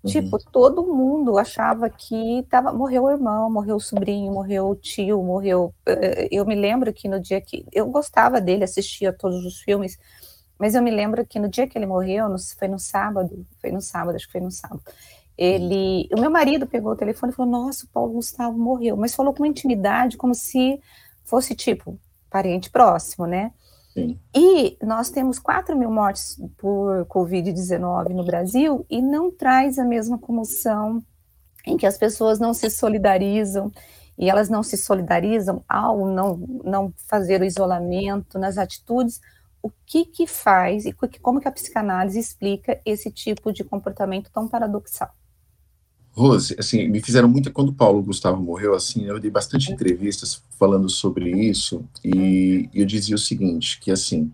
Uhum. 0.04 0.14
Tipo, 0.14 0.40
todo 0.52 0.84
mundo 0.88 1.38
achava 1.38 1.90
que 1.90 2.44
tava, 2.50 2.72
morreu 2.74 3.04
o 3.04 3.12
irmão, 3.12 3.52
morreu 3.52 3.76
o 3.76 3.80
sobrinho, 3.80 4.34
morreu 4.34 4.70
o 4.70 4.76
tio, 4.76 5.22
morreu. 5.24 5.76
eh, 5.86 6.30
Eu 6.32 6.46
me 6.46 6.56
lembro 6.56 6.94
que 6.94 7.10
no 7.10 7.20
dia 7.20 7.42
que. 7.42 7.66
Eu 7.74 7.88
gostava 7.88 8.40
dele, 8.40 8.64
assistia 8.64 9.12
todos 9.14 9.44
os 9.46 9.60
filmes, 9.62 9.98
mas 10.60 10.76
eu 10.76 10.82
me 10.82 10.92
lembro 10.92 11.26
que 11.26 11.40
no 11.40 11.50
dia 11.50 11.68
que 11.68 11.78
ele 11.78 11.86
morreu, 11.86 12.30
no- 12.30 12.38
foi 12.58 12.68
no 12.68 12.80
sábado, 12.80 13.46
foi 13.62 13.72
no 13.72 13.82
sábado, 13.82 14.16
acho 14.16 14.26
que 14.28 14.32
foi 14.32 14.42
no 14.42 14.52
sábado. 14.52 14.82
Ele, 15.38 16.08
o 16.16 16.20
meu 16.20 16.32
marido 16.32 16.66
pegou 16.68 16.92
o 16.94 16.96
telefone 16.96 17.32
e 17.32 17.36
falou: 17.36 17.52
Nossa, 17.52 17.86
o 17.86 17.90
Paulo 17.90 18.14
Gustavo 18.14 18.58
morreu, 18.58 18.98
mas 18.98 19.16
falou 19.16 19.34
com 19.34 19.46
intimidade, 19.46 20.18
como 20.18 20.34
se 20.36 20.80
fosse 21.26 21.56
tipo 21.56 22.00
parente 22.30 22.70
próximo, 22.72 23.26
né? 23.28 23.52
E 24.36 24.78
nós 24.84 25.10
temos 25.10 25.40
4 25.40 25.76
mil 25.78 25.90
mortes 25.92 26.40
por 26.58 27.06
Covid-19 27.06 28.10
no 28.10 28.24
Brasil 28.26 28.86
e 28.90 29.02
não 29.02 29.32
traz 29.32 29.78
a 29.80 29.84
mesma 29.86 30.18
comoção 30.18 31.04
em 31.66 31.78
que 31.78 31.86
as 31.86 31.98
pessoas 31.98 32.40
não 32.40 32.54
se 32.54 32.70
solidarizam 32.70 33.72
e 34.18 34.30
elas 34.30 34.50
não 34.50 34.64
se 34.64 34.78
solidarizam 34.78 35.64
ao 35.68 36.08
não, 36.08 36.38
não 36.64 36.94
fazer 37.08 37.42
o 37.42 37.46
isolamento 37.46 38.40
nas 38.40 38.58
atitudes. 38.58 39.20
O 39.62 39.70
que 39.86 40.06
que 40.06 40.26
faz 40.28 40.86
e 40.86 40.94
co- 40.94 41.10
como 41.22 41.40
que 41.42 41.48
a 41.48 41.52
psicanálise 41.52 42.20
explica 42.20 42.80
esse 42.86 43.12
tipo 43.12 43.52
de 43.52 43.64
comportamento 43.64 44.30
tão 44.32 44.48
paradoxal? 44.48 45.10
Rose, 46.18 46.56
assim, 46.58 46.88
me 46.88 47.00
fizeram 47.00 47.30
muita. 47.30 47.52
Quando 47.52 47.70
o 47.70 47.74
Paulo 47.74 48.02
Gustavo 48.02 48.42
morreu, 48.42 48.74
assim, 48.74 49.06
eu 49.06 49.20
dei 49.20 49.30
bastante 49.30 49.72
entrevistas 49.72 50.42
falando 50.60 50.90
sobre 50.90 51.30
isso, 51.30 51.86
e 52.04 52.68
eu 52.74 52.86
dizia 52.86 53.16
o 53.16 53.20
seguinte: 53.20 53.80
que 53.80 53.92
assim, 53.92 54.32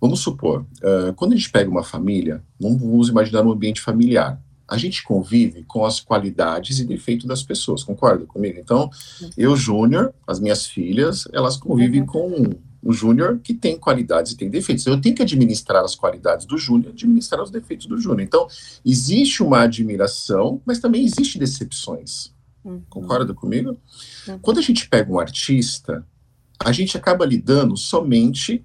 vamos 0.00 0.20
supor, 0.20 0.66
ah, 0.82 1.12
quando 1.16 1.32
a 1.32 1.36
gente 1.36 1.50
pega 1.50 1.70
uma 1.70 1.82
família, 1.82 2.42
vamos, 2.60 3.08
imaginar 3.08 3.42
um 3.42 3.52
ambiente 3.52 3.80
familiar. 3.80 4.38
A 4.66 4.78
gente 4.78 5.02
convive 5.02 5.62
com 5.64 5.84
as 5.84 6.00
qualidades 6.00 6.78
e 6.78 6.84
defeitos 6.86 7.26
das 7.26 7.42
pessoas, 7.42 7.84
concorda 7.84 8.24
comigo? 8.24 8.58
Então, 8.58 8.90
eu, 9.36 9.54
Júnior, 9.56 10.12
as 10.26 10.40
minhas 10.40 10.66
filhas, 10.66 11.28
elas 11.34 11.56
convivem 11.58 12.00
Uhum. 12.00 12.06
com 12.06 12.50
o 12.84 12.92
Júnior 12.92 13.40
que 13.42 13.54
tem 13.54 13.78
qualidades 13.78 14.32
e 14.32 14.36
tem 14.36 14.50
defeitos. 14.50 14.84
Eu 14.86 15.00
tenho 15.00 15.14
que 15.14 15.22
administrar 15.22 15.82
as 15.82 15.94
qualidades 15.94 16.44
do 16.44 16.58
Júnior, 16.58 16.92
administrar 16.92 17.42
os 17.42 17.50
defeitos 17.50 17.86
do 17.86 17.98
Júnior. 17.98 18.20
Então, 18.20 18.46
existe 18.84 19.42
uma 19.42 19.62
admiração, 19.62 20.60
mas 20.66 20.78
também 20.78 21.04
existe 21.04 21.38
decepções. 21.38 22.32
Uhum. 22.62 22.82
Concorda 22.88 23.32
comigo? 23.32 23.76
Uhum. 24.28 24.38
Quando 24.38 24.58
a 24.58 24.62
gente 24.62 24.88
pega 24.88 25.10
um 25.10 25.18
artista, 25.18 26.06
a 26.62 26.72
gente 26.72 26.96
acaba 26.96 27.24
lidando 27.24 27.76
somente 27.76 28.64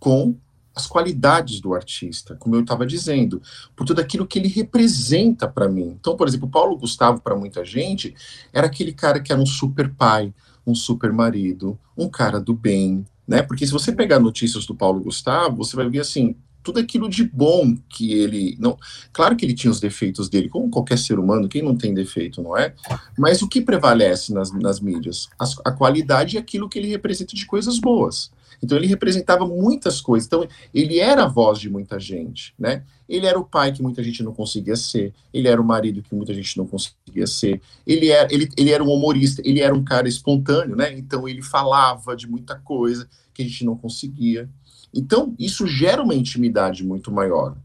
com 0.00 0.34
as 0.74 0.86
qualidades 0.86 1.60
do 1.60 1.74
artista, 1.74 2.34
como 2.36 2.56
eu 2.56 2.62
estava 2.62 2.86
dizendo, 2.86 3.42
por 3.76 3.84
tudo 3.84 4.00
aquilo 4.00 4.26
que 4.26 4.38
ele 4.38 4.48
representa 4.48 5.46
para 5.46 5.68
mim. 5.68 5.96
Então, 6.00 6.16
por 6.16 6.26
exemplo, 6.26 6.48
Paulo 6.48 6.78
Gustavo, 6.78 7.20
para 7.20 7.36
muita 7.36 7.62
gente, 7.62 8.14
era 8.52 8.66
aquele 8.66 8.92
cara 8.92 9.20
que 9.20 9.30
era 9.30 9.40
um 9.40 9.46
super 9.46 9.92
pai, 9.92 10.32
um 10.66 10.74
super 10.74 11.12
marido, 11.12 11.78
um 11.96 12.08
cara 12.08 12.40
do 12.40 12.54
bem, 12.54 13.04
né? 13.26 13.42
Porque 13.42 13.66
se 13.66 13.72
você 13.72 13.92
pegar 13.92 14.18
notícias 14.18 14.66
do 14.66 14.74
Paulo 14.74 15.00
Gustavo, 15.00 15.56
você 15.56 15.76
vai 15.76 15.88
ver 15.88 16.00
assim, 16.00 16.34
tudo 16.62 16.78
aquilo 16.78 17.08
de 17.08 17.24
bom 17.24 17.76
que 17.88 18.12
ele, 18.12 18.56
não, 18.58 18.78
claro 19.12 19.34
que 19.36 19.44
ele 19.44 19.54
tinha 19.54 19.70
os 19.70 19.80
defeitos 19.80 20.28
dele, 20.28 20.48
como 20.48 20.70
qualquer 20.70 20.96
ser 20.98 21.18
humano, 21.18 21.48
quem 21.48 21.62
não 21.62 21.76
tem 21.76 21.92
defeito, 21.92 22.40
não 22.42 22.56
é? 22.56 22.74
Mas 23.18 23.42
o 23.42 23.48
que 23.48 23.60
prevalece 23.60 24.32
nas, 24.32 24.52
nas 24.52 24.78
mídias? 24.80 25.28
As- 25.38 25.56
a 25.64 25.72
qualidade 25.72 26.36
e 26.36 26.38
aquilo 26.38 26.68
que 26.68 26.78
ele 26.78 26.88
representa 26.88 27.34
de 27.34 27.44
coisas 27.46 27.78
boas. 27.78 28.30
Então 28.62 28.78
ele 28.78 28.86
representava 28.86 29.44
muitas 29.44 30.00
coisas. 30.00 30.26
Então 30.26 30.46
ele 30.72 31.00
era 31.00 31.24
a 31.24 31.28
voz 31.28 31.58
de 31.58 31.68
muita 31.68 31.98
gente, 31.98 32.54
né? 32.58 32.84
Ele 33.08 33.26
era 33.26 33.38
o 33.38 33.44
pai 33.44 33.72
que 33.72 33.82
muita 33.82 34.02
gente 34.02 34.22
não 34.22 34.32
conseguia 34.32 34.76
ser. 34.76 35.12
Ele 35.34 35.48
era 35.48 35.60
o 35.60 35.64
marido 35.64 36.00
que 36.00 36.14
muita 36.14 36.32
gente 36.32 36.56
não 36.56 36.66
conseguia 36.66 37.26
ser. 37.26 37.60
Ele 37.84 38.08
era, 38.08 38.32
ele, 38.32 38.48
ele 38.56 38.70
era 38.70 38.82
um 38.82 38.90
humorista. 38.90 39.42
Ele 39.44 39.60
era 39.60 39.74
um 39.74 39.82
cara 39.82 40.08
espontâneo, 40.08 40.76
né? 40.76 40.96
Então 40.96 41.28
ele 41.28 41.42
falava 41.42 42.14
de 42.14 42.28
muita 42.28 42.54
coisa 42.54 43.08
que 43.34 43.42
a 43.42 43.44
gente 43.44 43.64
não 43.64 43.76
conseguia. 43.76 44.48
Então 44.94 45.34
isso 45.38 45.66
gera 45.66 46.02
uma 46.02 46.14
intimidade 46.14 46.84
muito 46.84 47.10
maior. 47.10 47.56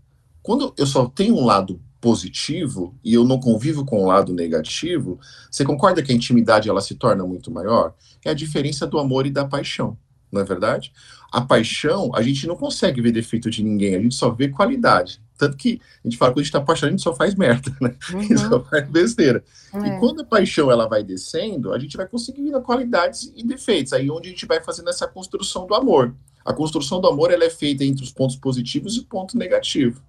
Quando 0.42 0.74
eu 0.78 0.88
só 0.88 1.06
tenho 1.08 1.36
um 1.36 1.46
lado 1.46 1.80
positivo 2.02 2.96
e 3.04 3.14
eu 3.14 3.24
não 3.24 3.40
convivo 3.40 3.86
com 3.86 4.02
um 4.02 4.08
lado 4.08 4.34
negativo, 4.34 5.20
você 5.52 5.66
concorda 5.66 6.02
que 6.02 6.12
a 6.12 6.16
intimidade 6.16 6.70
ela 6.70 6.80
se 6.80 6.96
torna 6.96 7.26
muito 7.26 7.52
maior? 7.52 7.94
É 8.24 8.30
a 8.30 8.34
diferença 8.34 8.88
do 8.88 8.98
amor 8.98 9.26
e 9.26 9.32
da 9.32 9.46
paixão 9.46 9.98
não 10.32 10.42
é 10.42 10.44
verdade? 10.44 10.92
A 11.32 11.42
paixão, 11.42 12.12
a 12.14 12.22
gente 12.22 12.48
não 12.48 12.56
consegue 12.56 13.02
ver 13.02 13.12
defeito 13.12 13.50
de 13.50 13.64
ninguém, 13.64 13.96
a 13.96 14.02
gente 14.02 14.16
só 14.16 14.30
vê 14.30 14.50
qualidade. 14.50 15.22
Tanto 15.38 15.56
que 15.56 15.80
a 16.04 16.08
gente 16.08 16.18
fala 16.18 16.32
que 16.32 16.36
quando 16.36 16.42
a 16.42 16.44
gente 16.44 16.52
tá 16.52 16.58
apaixonado, 16.58 16.90
a 16.90 16.98
gente 16.98 17.04
só 17.04 17.16
faz 17.16 17.36
merda, 17.36 17.76
né? 17.80 17.96
A 18.10 18.20
gente 18.20 18.40
só 18.40 18.60
faz 18.64 18.90
besteira. 18.90 19.44
E 19.72 19.88
É. 19.88 20.00
quando 20.00 20.22
a 20.22 20.26
paixão 20.26 20.72
ela 20.72 20.88
vai 20.88 21.04
descendo, 21.04 21.74
a 21.74 21.78
gente 21.78 21.96
vai 21.96 22.08
conseguindo 22.08 22.60
qualidades 22.62 23.32
e 23.36 23.44
defeitos. 23.44 23.94
Aí 23.94 24.10
onde 24.10 24.30
a 24.30 24.32
gente 24.32 24.48
vai 24.48 24.64
fazendo 24.64 24.90
essa 24.90 25.08
construção 25.08 25.68
do 25.68 25.76
amor. 25.76 26.16
A 26.44 26.52
construção 26.54 27.00
do 27.00 27.08
amor 27.08 27.30
ela 27.30 27.44
é 27.44 27.52
feita 27.52 27.84
entre 27.86 28.04
os 28.04 28.12
pontos 28.12 28.36
positivos 28.36 28.96
e 28.96 29.02
o 29.02 29.06
ponto 29.06 29.38
negativo. 29.38 30.02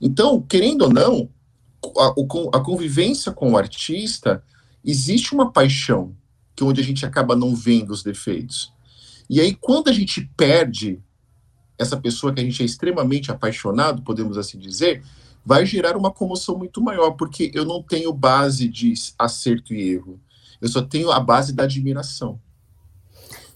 Então, 0.00 0.42
querendo 0.42 0.82
ou 0.82 0.92
não, 0.92 1.28
a, 1.96 2.14
a 2.58 2.60
convivência 2.60 3.30
com 3.30 3.52
o 3.52 3.56
artista, 3.56 4.42
existe 4.84 5.32
uma 5.34 5.52
paixão, 5.52 6.16
que 6.56 6.64
é 6.64 6.66
onde 6.66 6.80
a 6.80 6.84
gente 6.84 7.06
acaba 7.06 7.36
não 7.36 7.54
vendo 7.54 7.90
os 7.90 8.02
defeitos. 8.02 8.72
E 9.28 9.40
aí, 9.40 9.54
quando 9.54 9.88
a 9.88 9.92
gente 9.92 10.28
perde 10.36 11.00
essa 11.78 11.96
pessoa 11.96 12.32
que 12.32 12.40
a 12.40 12.44
gente 12.44 12.62
é 12.62 12.66
extremamente 12.66 13.30
apaixonado, 13.30 14.02
podemos 14.02 14.38
assim 14.38 14.58
dizer, 14.58 15.02
vai 15.44 15.66
gerar 15.66 15.96
uma 15.96 16.10
comoção 16.10 16.56
muito 16.56 16.80
maior, 16.80 17.12
porque 17.12 17.50
eu 17.54 17.64
não 17.64 17.82
tenho 17.82 18.12
base 18.12 18.68
de 18.68 18.94
acerto 19.18 19.74
e 19.74 19.90
erro. 19.90 20.20
eu 20.60 20.68
só 20.68 20.80
tenho 20.82 21.10
a 21.10 21.20
base 21.20 21.52
da 21.52 21.64
admiração. 21.64 22.40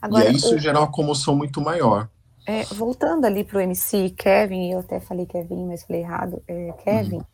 Agora, 0.00 0.24
e 0.24 0.28
aí 0.28 0.36
isso 0.36 0.54
o... 0.54 0.58
gera 0.58 0.78
uma 0.78 0.90
comoção 0.90 1.34
muito 1.34 1.60
maior. 1.60 2.08
É, 2.46 2.64
voltando 2.64 3.24
ali 3.24 3.44
para 3.44 3.58
o 3.58 3.60
MC 3.60 4.10
Kevin, 4.10 4.72
eu 4.72 4.78
até 4.80 5.00
falei 5.00 5.26
Kevin, 5.26 5.66
mas 5.66 5.84
falei 5.84 6.02
errado, 6.02 6.42
é, 6.48 6.72
Kevin, 6.82 7.16
uhum. 7.16 7.24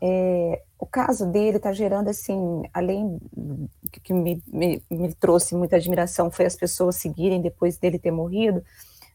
é, 0.00 0.62
o 0.78 0.86
caso 0.86 1.26
dele 1.26 1.56
está 1.56 1.72
gerando, 1.72 2.08
assim, 2.08 2.62
além 2.72 3.18
que 4.02 4.12
me, 4.12 4.42
me, 4.46 4.82
me, 4.88 5.12
trouxe 5.14 5.54
muita 5.54 5.76
admiração, 5.76 6.30
foi 6.30 6.46
as 6.46 6.54
pessoas 6.54 6.96
seguirem 6.96 7.42
depois 7.42 7.76
dele 7.76 7.98
ter 7.98 8.12
morrido, 8.12 8.62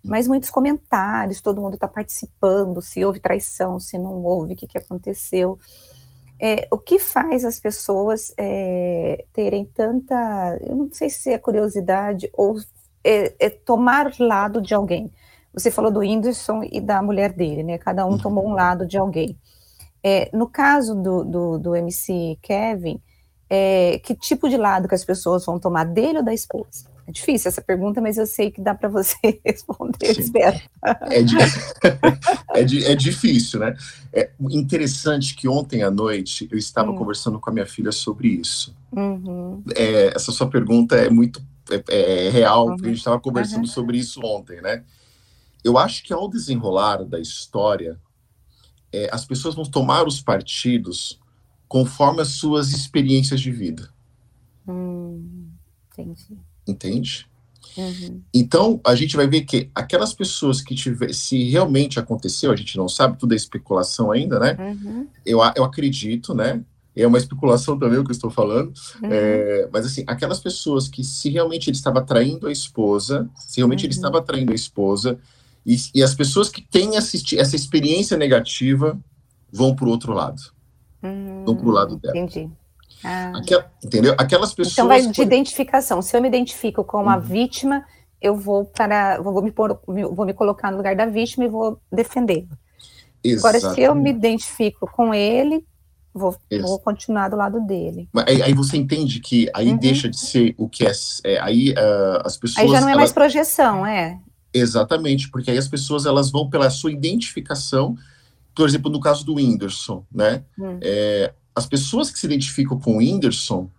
mas 0.03 0.27
muitos 0.27 0.49
comentários, 0.49 1.41
todo 1.41 1.61
mundo 1.61 1.75
está 1.75 1.87
participando, 1.87 2.81
se 2.81 3.05
houve 3.05 3.21
traição, 3.21 3.79
se 3.79 3.97
não 3.97 4.21
houve, 4.23 4.53
o 4.53 4.55
que, 4.57 4.67
que 4.67 4.77
aconteceu. 4.77 5.57
É, 6.37 6.67
o 6.69 6.77
que 6.77 6.99
faz 6.99 7.45
as 7.45 7.57
pessoas 7.57 8.33
é, 8.37 9.23
terem 9.31 9.63
tanta, 9.63 10.59
eu 10.61 10.75
não 10.75 10.89
sei 10.91 11.09
se 11.09 11.31
é 11.31 11.37
curiosidade 11.37 12.29
ou 12.33 12.57
é, 13.01 13.33
é, 13.39 13.49
tomar 13.49 14.11
lado 14.19 14.61
de 14.61 14.73
alguém. 14.73 15.09
Você 15.53 15.71
falou 15.71 15.91
do 15.91 15.99
Whindersson 15.99 16.61
e 16.69 16.81
da 16.81 17.01
mulher 17.01 17.31
dele, 17.31 17.63
né? 17.63 17.77
Cada 17.77 18.05
um 18.05 18.11
uhum. 18.11 18.17
tomou 18.17 18.45
um 18.45 18.53
lado 18.53 18.85
de 18.85 18.97
alguém. 18.97 19.37
É, 20.03 20.29
no 20.33 20.47
caso 20.47 20.95
do, 20.95 21.23
do, 21.23 21.57
do 21.57 21.75
MC 21.75 22.37
Kevin, 22.41 22.99
é, 23.49 23.99
que 23.99 24.15
tipo 24.15 24.49
de 24.49 24.57
lado 24.57 24.87
que 24.87 24.95
as 24.95 25.05
pessoas 25.05 25.45
vão 25.45 25.59
tomar 25.59 25.85
dele 25.85 26.17
ou 26.17 26.23
da 26.23 26.33
esposa? 26.33 26.91
É 27.05 27.11
difícil 27.11 27.49
essa 27.49 27.61
pergunta, 27.61 27.99
mas 27.99 28.17
eu 28.17 28.25
sei 28.25 28.49
que 28.49 28.61
dá 28.61 28.73
para 28.73 28.87
você 28.87 29.17
responder, 29.45 30.13
Sim. 30.13 30.21
espero. 30.21 30.59
É, 31.09 31.21
di 31.21 31.35
é, 32.55 32.63
di 32.63 32.85
é, 32.85 32.95
difícil, 32.95 33.59
né? 33.59 33.75
É 34.13 34.29
interessante 34.51 35.35
que 35.35 35.47
ontem 35.47 35.83
à 35.83 35.91
noite 35.91 36.47
eu 36.51 36.57
estava 36.57 36.91
hum. 36.91 36.95
conversando 36.95 37.39
com 37.39 37.49
a 37.49 37.53
minha 37.53 37.65
filha 37.65 37.91
sobre 37.91 38.29
isso. 38.29 38.75
Uhum. 38.91 39.61
É, 39.75 40.13
essa 40.15 40.31
sua 40.31 40.49
pergunta 40.49 40.95
é 40.95 41.09
muito 41.09 41.41
é, 41.69 42.27
é 42.27 42.29
real, 42.29 42.67
uhum. 42.67 42.75
porque 42.75 42.85
a 42.85 42.89
gente 42.89 42.99
estava 42.99 43.19
conversando 43.19 43.61
uhum. 43.61 43.67
sobre 43.67 43.97
isso 43.97 44.21
ontem, 44.23 44.61
né? 44.61 44.83
Eu 45.63 45.77
acho 45.77 46.03
que 46.03 46.13
ao 46.13 46.29
desenrolar 46.29 47.03
da 47.03 47.19
história, 47.19 47.97
é, 48.93 49.09
as 49.11 49.25
pessoas 49.25 49.55
vão 49.55 49.65
tomar 49.65 50.07
os 50.07 50.21
partidos 50.21 51.19
conforme 51.67 52.21
as 52.21 52.29
suas 52.29 52.71
experiências 52.71 53.41
de 53.41 53.51
vida. 53.51 53.89
Hum, 54.67 55.49
entendi 55.97 56.37
entende? 56.67 57.27
Uhum. 57.77 58.21
Então, 58.33 58.79
a 58.85 58.93
gente 58.95 59.15
vai 59.15 59.27
ver 59.27 59.41
que 59.41 59.69
aquelas 59.73 60.13
pessoas 60.13 60.61
que 60.61 60.75
tiver, 60.75 61.13
se 61.13 61.49
realmente 61.49 61.99
aconteceu, 61.99 62.51
a 62.51 62.55
gente 62.55 62.77
não 62.77 62.87
sabe, 62.87 63.17
tudo 63.17 63.33
é 63.33 63.35
especulação 63.35 64.11
ainda, 64.11 64.39
né? 64.39 64.55
Uhum. 64.59 65.07
Eu, 65.25 65.39
eu 65.55 65.63
acredito, 65.63 66.33
né? 66.33 66.63
É 66.95 67.07
uma 67.07 67.17
especulação 67.17 67.79
também 67.79 67.97
o 67.97 68.03
que 68.03 68.11
eu 68.11 68.15
estou 68.15 68.29
falando. 68.29 68.71
Uhum. 69.01 69.09
É, 69.11 69.69
mas, 69.71 69.85
assim, 69.85 70.03
aquelas 70.05 70.39
pessoas 70.39 70.87
que, 70.87 71.03
se 71.03 71.29
realmente 71.29 71.69
ele 71.69 71.77
estava 71.77 72.01
traindo 72.01 72.47
a 72.47 72.51
esposa, 72.51 73.27
se 73.35 73.57
realmente 73.57 73.85
ele 73.85 73.93
uhum. 73.93 73.97
estava 73.97 74.21
traindo 74.21 74.51
a 74.51 74.55
esposa, 74.55 75.17
e, 75.65 75.77
e 75.95 76.03
as 76.03 76.13
pessoas 76.13 76.49
que 76.49 76.61
têm 76.61 76.97
assisti, 76.97 77.39
essa 77.39 77.55
experiência 77.55 78.17
negativa 78.17 78.99
vão 79.51 79.75
para 79.75 79.85
o 79.85 79.89
outro 79.89 80.13
lado. 80.13 80.41
Vão 81.45 81.55
para 81.55 81.67
o 81.67 81.71
lado 81.71 81.97
dela. 81.97 82.17
Entendi. 82.17 82.49
Ah. 83.03 83.33
Aquela, 83.35 83.71
entendeu? 83.83 84.15
Aquelas 84.17 84.53
pessoas. 84.53 84.73
Então 84.73 84.87
vai 84.87 85.05
de 85.05 85.21
identificação. 85.21 86.01
Se 86.01 86.15
eu 86.15 86.21
me 86.21 86.27
identifico 86.27 86.83
com 86.83 87.01
uma 87.01 87.17
uhum. 87.17 87.21
vítima, 87.21 87.85
eu 88.21 88.35
vou 88.35 88.63
para. 88.65 89.21
Vou 89.21 89.41
me, 89.41 89.51
pôr, 89.51 89.77
vou 89.85 90.25
me 90.25 90.33
colocar 90.33 90.71
no 90.71 90.77
lugar 90.77 90.95
da 90.95 91.05
vítima 91.05 91.43
e 91.43 91.49
vou 91.49 91.79
defendê-lo. 91.91 92.47
Agora, 93.37 93.59
se 93.59 93.81
eu 93.81 93.93
me 93.95 94.09
identifico 94.09 94.89
com 94.91 95.13
ele, 95.13 95.65
vou, 96.13 96.35
vou 96.61 96.79
continuar 96.79 97.29
do 97.29 97.35
lado 97.35 97.59
dele. 97.61 98.07
Aí, 98.25 98.41
aí, 98.41 98.53
você 98.53 98.77
entende 98.77 99.19
que 99.19 99.49
aí 99.53 99.69
uhum. 99.69 99.77
deixa 99.77 100.09
de 100.09 100.19
ser 100.19 100.53
o 100.57 100.67
que 100.67 100.85
é. 100.85 100.91
é 101.25 101.39
aí 101.39 101.71
uh, 101.71 102.25
as 102.25 102.37
pessoas. 102.37 102.65
Aí 102.65 102.69
já 102.69 102.81
não 102.81 102.89
é 102.89 102.95
mais 102.95 103.11
projeção, 103.11 103.85
é. 103.85 104.19
Exatamente, 104.53 105.29
porque 105.29 105.49
aí 105.49 105.57
as 105.57 105.67
pessoas 105.67 106.05
elas 106.05 106.29
vão 106.29 106.49
pela 106.49 106.69
sua 106.69 106.91
identificação. 106.91 107.97
Por 108.53 108.67
exemplo, 108.67 108.91
no 108.91 108.99
caso 108.99 109.25
do 109.25 109.35
Whindersson, 109.35 110.05
né? 110.11 110.43
Hum. 110.57 110.77
É, 110.81 111.33
as 111.55 111.65
pessoas 111.65 112.11
que 112.11 112.19
se 112.19 112.25
identificam 112.25 112.79
com 112.79 112.95
o 112.95 112.97
Whindersson 112.97 113.69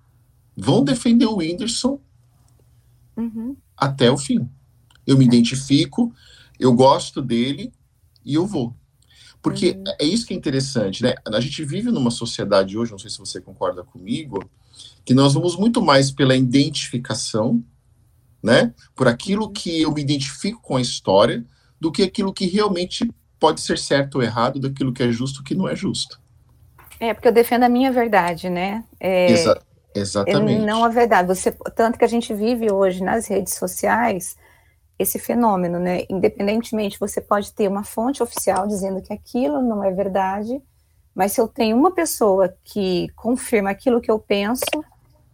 vão 0.56 0.82
defender 0.82 1.26
o 1.26 1.36
Whindersson 1.36 2.00
uhum. 3.16 3.56
até 3.76 4.10
o 4.10 4.18
fim. 4.18 4.48
Eu 5.06 5.18
me 5.18 5.24
identifico, 5.24 6.12
eu 6.58 6.72
gosto 6.72 7.20
dele 7.20 7.72
e 8.24 8.34
eu 8.34 8.46
vou. 8.46 8.74
Porque 9.42 9.72
uhum. 9.72 9.84
é 10.00 10.04
isso 10.04 10.26
que 10.26 10.32
é 10.32 10.36
interessante, 10.36 11.02
né? 11.02 11.14
A 11.26 11.40
gente 11.40 11.64
vive 11.64 11.90
numa 11.90 12.10
sociedade 12.10 12.78
hoje, 12.78 12.92
não 12.92 12.98
sei 12.98 13.10
se 13.10 13.18
você 13.18 13.40
concorda 13.40 13.84
comigo, 13.84 14.42
que 15.04 15.12
nós 15.12 15.34
vamos 15.34 15.56
muito 15.56 15.82
mais 15.82 16.10
pela 16.10 16.34
identificação, 16.34 17.62
né? 18.44 18.74
Por 18.94 19.08
aquilo 19.08 19.50
que 19.50 19.80
eu 19.80 19.90
me 19.90 20.02
identifico 20.02 20.60
com 20.60 20.76
a 20.76 20.80
história, 20.80 21.42
do 21.80 21.90
que 21.90 22.02
aquilo 22.02 22.32
que 22.32 22.46
realmente 22.46 23.10
pode 23.40 23.62
ser 23.62 23.78
certo 23.78 24.16
ou 24.16 24.22
errado, 24.22 24.60
daquilo 24.60 24.92
que 24.92 25.02
é 25.02 25.10
justo 25.10 25.38
ou 25.38 25.44
que 25.44 25.54
não 25.54 25.66
é 25.66 25.74
justo. 25.74 26.20
É, 27.00 27.14
porque 27.14 27.26
eu 27.26 27.32
defendo 27.32 27.62
a 27.62 27.68
minha 27.70 27.90
verdade, 27.90 28.50
né? 28.50 28.84
É, 29.00 29.30
Exa 29.30 29.58
exatamente. 29.94 30.62
Não 30.62 30.84
a 30.84 30.88
verdade. 30.90 31.26
Você, 31.26 31.52
tanto 31.74 31.98
que 31.98 32.04
a 32.04 32.08
gente 32.08 32.34
vive 32.34 32.70
hoje 32.70 33.02
nas 33.02 33.26
redes 33.26 33.54
sociais 33.54 34.36
esse 34.98 35.18
fenômeno, 35.18 35.78
né? 35.78 36.02
Independentemente, 36.10 37.00
você 37.00 37.22
pode 37.22 37.50
ter 37.52 37.66
uma 37.66 37.82
fonte 37.82 38.22
oficial 38.22 38.66
dizendo 38.66 39.00
que 39.00 39.12
aquilo 39.12 39.62
não 39.62 39.82
é 39.82 39.90
verdade, 39.90 40.60
mas 41.14 41.32
se 41.32 41.40
eu 41.40 41.48
tenho 41.48 41.76
uma 41.76 41.92
pessoa 41.92 42.54
que 42.62 43.08
confirma 43.16 43.70
aquilo 43.70 44.00
que 44.00 44.10
eu 44.10 44.18
penso, 44.18 44.64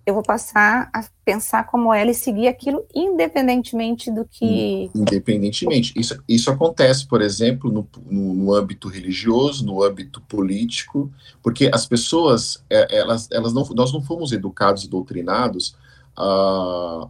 eu 0.07 0.15
vou 0.15 0.23
passar 0.23 0.91
a 0.93 1.05
pensar 1.25 1.65
como 1.67 1.93
ela 1.93 2.11
e 2.11 2.15
seguir 2.15 2.49
aquilo 2.49 2.85
independentemente 2.95 4.11
do 4.11 4.25
que. 4.25 4.91
Independentemente. 4.95 5.93
Isso, 5.97 6.23
isso 6.29 6.51
acontece, 6.51 7.07
por 7.07 7.21
exemplo, 7.21 7.71
no, 7.71 7.89
no, 8.11 8.35
no 8.35 8.55
âmbito 8.55 8.89
religioso, 8.89 9.65
no 9.65 9.83
âmbito 9.83 10.21
político, 10.23 11.13
porque 11.43 11.71
as 11.73 11.87
pessoas, 11.87 12.65
é, 12.69 12.99
elas, 12.99 13.29
elas 13.31 13.53
não, 13.53 13.65
nós 13.75 13.93
não 13.93 14.03
fomos 14.03 14.33
educados 14.33 14.85
e 14.85 14.89
doutrinados 14.89 15.77
a, 16.17 17.09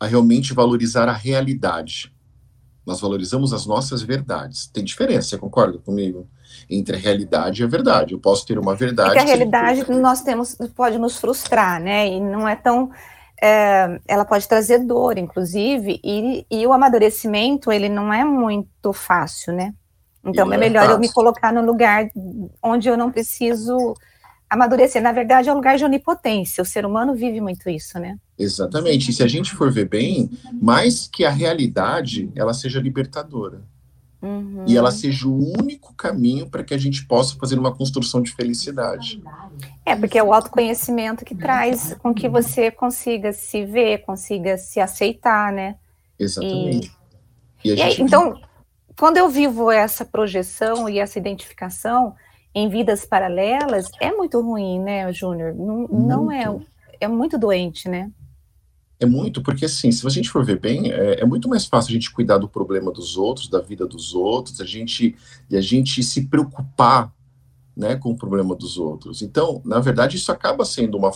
a 0.00 0.06
realmente 0.06 0.54
valorizar 0.54 1.08
a 1.08 1.12
realidade. 1.12 2.12
Nós 2.86 3.00
valorizamos 3.00 3.52
as 3.52 3.66
nossas 3.66 4.00
verdades. 4.00 4.66
Tem 4.66 4.82
diferença, 4.82 5.28
você 5.28 5.38
concorda 5.38 5.78
comigo? 5.78 6.26
Entre 6.68 6.96
a 6.96 6.98
realidade 6.98 7.62
e 7.62 7.64
a 7.64 7.68
verdade. 7.68 8.14
Eu 8.14 8.18
posso 8.18 8.46
ter 8.46 8.58
uma 8.58 8.74
verdade. 8.74 9.10
É 9.10 9.12
que 9.14 9.18
a 9.18 9.24
realidade 9.24 9.84
que 9.84 9.92
nós 9.92 10.22
temos 10.22 10.56
pode 10.74 10.98
nos 10.98 11.16
frustrar, 11.16 11.80
né? 11.80 12.08
E 12.08 12.20
não 12.20 12.48
é 12.48 12.56
tão. 12.56 12.90
É, 13.40 14.00
ela 14.08 14.24
pode 14.24 14.48
trazer 14.48 14.80
dor, 14.80 15.16
inclusive, 15.16 16.00
e, 16.02 16.44
e, 16.50 16.66
o 16.66 16.72
amadurecimento 16.72 17.70
ele 17.70 17.88
não 17.88 18.12
é 18.12 18.24
muito 18.24 18.92
fácil, 18.92 19.52
né? 19.52 19.72
Então 20.24 20.50
é, 20.52 20.56
é 20.56 20.58
melhor 20.58 20.90
eu 20.90 20.98
me 20.98 21.12
colocar 21.12 21.52
no 21.52 21.64
lugar 21.64 22.08
onde 22.60 22.88
eu 22.88 22.96
não 22.96 23.12
preciso 23.12 23.94
amadurecer. 24.50 25.02
Na 25.02 25.12
verdade, 25.12 25.48
é 25.48 25.52
um 25.52 25.56
lugar 25.56 25.76
de 25.76 25.84
onipotência. 25.84 26.62
O 26.62 26.66
ser 26.66 26.84
humano 26.84 27.14
vive 27.14 27.40
muito 27.40 27.68
isso, 27.68 27.98
né? 27.98 28.16
Exatamente. 28.38 29.10
E 29.10 29.14
se 29.14 29.22
a 29.22 29.28
gente 29.28 29.54
for 29.54 29.70
ver 29.70 29.88
bem, 29.88 30.30
mais 30.52 31.06
que 31.06 31.24
a 31.24 31.30
realidade, 31.30 32.30
ela 32.34 32.54
seja 32.54 32.80
libertadora. 32.80 33.62
Uhum. 34.20 34.64
E 34.66 34.76
ela 34.76 34.90
seja 34.90 35.28
o 35.28 35.52
único 35.60 35.94
caminho 35.94 36.48
para 36.48 36.64
que 36.64 36.74
a 36.74 36.78
gente 36.78 37.06
possa 37.06 37.36
fazer 37.36 37.58
uma 37.58 37.74
construção 37.74 38.20
de 38.20 38.32
felicidade. 38.32 39.22
É, 39.86 39.94
porque 39.94 40.18
é 40.18 40.22
o 40.22 40.32
autoconhecimento 40.32 41.24
que 41.24 41.34
traz 41.34 41.94
com 42.02 42.12
que 42.12 42.28
você 42.28 42.70
consiga 42.70 43.32
se 43.32 43.64
ver, 43.64 43.98
consiga 43.98 44.58
se 44.58 44.80
aceitar, 44.80 45.52
né? 45.52 45.76
Exatamente. 46.18 46.92
E, 47.64 47.74
e 47.74 47.82
aí, 47.82 47.96
então, 48.00 48.40
quando 48.98 49.18
eu 49.18 49.28
vivo 49.28 49.70
essa 49.70 50.04
projeção 50.04 50.88
e 50.88 50.98
essa 50.98 51.18
identificação 51.18 52.14
em 52.52 52.68
vidas 52.68 53.04
paralelas, 53.04 53.86
é 54.00 54.10
muito 54.10 54.40
ruim, 54.40 54.80
né, 54.80 55.12
Júnior? 55.12 55.54
Não, 55.54 55.86
não 55.86 56.32
é, 56.32 56.44
é 57.00 57.06
muito 57.06 57.38
doente, 57.38 57.88
né? 57.88 58.10
É 59.00 59.06
muito, 59.06 59.42
porque 59.42 59.64
assim, 59.64 59.92
se 59.92 60.04
a 60.04 60.10
gente 60.10 60.28
for 60.28 60.44
ver 60.44 60.58
bem, 60.58 60.90
é, 60.90 61.20
é, 61.20 61.24
muito 61.24 61.48
mais 61.48 61.64
fácil 61.64 61.90
a 61.90 61.92
gente 61.92 62.10
cuidar 62.10 62.38
do 62.38 62.48
problema 62.48 62.90
dos 62.90 63.16
outros, 63.16 63.48
da 63.48 63.60
vida 63.60 63.86
dos 63.86 64.12
outros, 64.12 64.60
a 64.60 64.64
gente, 64.64 65.14
e 65.48 65.56
a 65.56 65.60
gente 65.60 66.02
se 66.02 66.26
preocupar 66.26 67.12
né, 67.76 67.94
com 67.94 68.10
o 68.10 68.16
problema 68.16 68.56
dos 68.56 68.76
outros. 68.76 69.22
Então, 69.22 69.62
na 69.64 69.78
verdade, 69.78 70.16
isso 70.16 70.32
acaba 70.32 70.64
sendo 70.64 70.98
uma. 70.98 71.12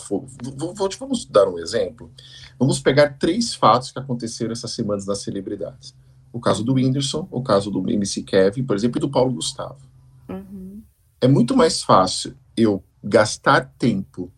Vamos 0.97 1.25
dar 1.25 1.49
um 1.49 1.59
exemplo. 1.59 2.09
Vamos 2.57 2.79
pegar 2.79 3.17
três 3.17 3.53
fatos 3.53 3.91
que 3.91 3.99
aconteceram 3.99 4.53
essas 4.53 4.71
semanas 4.71 5.05
nas 5.05 5.19
celebridades: 5.19 5.93
o 6.31 6.39
caso 6.39 6.63
do 6.63 6.75
Whindersson, 6.75 7.27
o 7.29 7.41
caso 7.41 7.69
do 7.69 7.89
MC 7.89 8.23
Kevin, 8.23 8.63
por 8.63 8.77
exemplo, 8.77 8.97
e 8.97 9.01
do 9.01 9.09
Paulo 9.09 9.33
Gustavo. 9.33 9.81
Uhum. 10.29 10.81
É 11.19 11.27
muito 11.27 11.53
mais 11.53 11.83
fácil 11.83 12.33
eu 12.55 12.81
gastar 13.03 13.73
tempo 13.77 14.31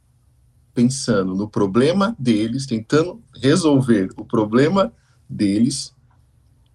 pensando 0.75 1.33
no 1.33 1.49
problema 1.49 2.15
deles, 2.19 2.67
tentando 2.67 3.19
resolver 3.41 4.09
o 4.15 4.23
problema 4.23 4.93
deles, 5.27 5.95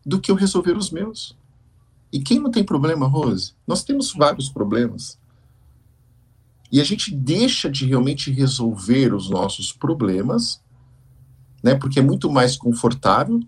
do 0.04 0.20
que 0.20 0.32
eu 0.32 0.34
resolver 0.34 0.76
os 0.76 0.90
meus. 0.90 1.38
E 2.12 2.18
quem 2.18 2.40
não 2.40 2.50
tem 2.50 2.64
problema, 2.64 3.06
Rose? 3.06 3.52
Nós 3.64 3.84
temos 3.84 4.12
vários 4.12 4.48
problemas. 4.48 5.20
E 6.72 6.80
a 6.80 6.84
gente 6.84 7.14
deixa 7.14 7.70
de 7.70 7.86
realmente 7.86 8.32
resolver 8.32 9.14
os 9.14 9.30
nossos 9.30 9.72
problemas 9.72 10.60
né? 11.62 11.74
Porque 11.74 11.98
é 11.98 12.02
muito 12.02 12.30
mais 12.30 12.56
confortável 12.56 13.40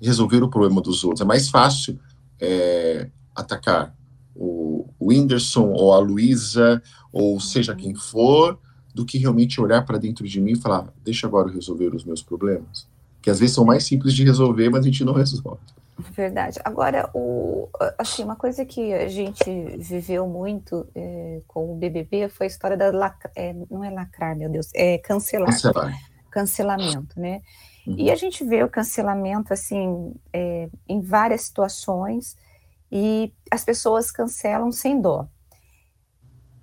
resolver 0.00 0.42
o 0.42 0.48
problema 0.50 0.80
dos 0.80 1.02
outros. 1.02 1.22
É 1.22 1.24
mais 1.24 1.48
fácil 1.48 1.98
é, 2.40 3.10
atacar 3.34 3.94
o, 4.34 4.88
o 4.98 5.08
Whindersson 5.08 5.70
ou 5.72 5.92
a 5.92 5.98
Luísa, 5.98 6.82
ou 7.12 7.40
seja 7.40 7.74
quem 7.74 7.94
for, 7.94 8.58
do 8.98 9.04
que 9.04 9.16
realmente 9.16 9.60
olhar 9.60 9.86
para 9.86 9.96
dentro 9.96 10.26
de 10.26 10.40
mim 10.40 10.52
e 10.52 10.60
falar, 10.60 10.92
deixa 11.04 11.28
agora 11.28 11.48
eu 11.48 11.54
resolver 11.54 11.94
os 11.94 12.04
meus 12.04 12.20
problemas. 12.20 12.88
Que 13.22 13.30
às 13.30 13.38
vezes 13.38 13.54
são 13.54 13.64
mais 13.64 13.84
simples 13.84 14.12
de 14.12 14.24
resolver, 14.24 14.68
mas 14.70 14.80
a 14.80 14.84
gente 14.84 15.04
não 15.04 15.12
resolve. 15.12 15.60
Verdade. 15.96 16.58
Agora, 16.64 17.08
o, 17.14 17.68
assim, 17.96 18.24
uma 18.24 18.34
coisa 18.34 18.64
que 18.64 18.92
a 18.92 19.06
gente 19.06 19.44
viveu 19.78 20.26
muito 20.26 20.84
é, 20.96 21.40
com 21.46 21.72
o 21.72 21.76
BBB 21.76 22.28
foi 22.28 22.46
a 22.46 22.48
história 22.48 22.76
da 22.76 22.90
lac, 22.90 23.16
é, 23.36 23.54
não 23.70 23.84
é 23.84 23.90
lacrar, 23.90 24.36
meu 24.36 24.50
Deus, 24.50 24.68
é 24.74 24.98
cancelar, 24.98 25.46
Cancelar. 25.50 25.94
cancelamento, 26.28 27.20
né? 27.20 27.40
Uhum. 27.86 27.94
E 27.98 28.10
a 28.10 28.16
gente 28.16 28.42
vê 28.44 28.64
o 28.64 28.68
cancelamento 28.68 29.52
assim 29.52 30.12
é, 30.32 30.68
em 30.88 31.00
várias 31.00 31.42
situações 31.42 32.36
e 32.90 33.32
as 33.48 33.64
pessoas 33.64 34.10
cancelam 34.10 34.72
sem 34.72 35.00
dó. 35.00 35.28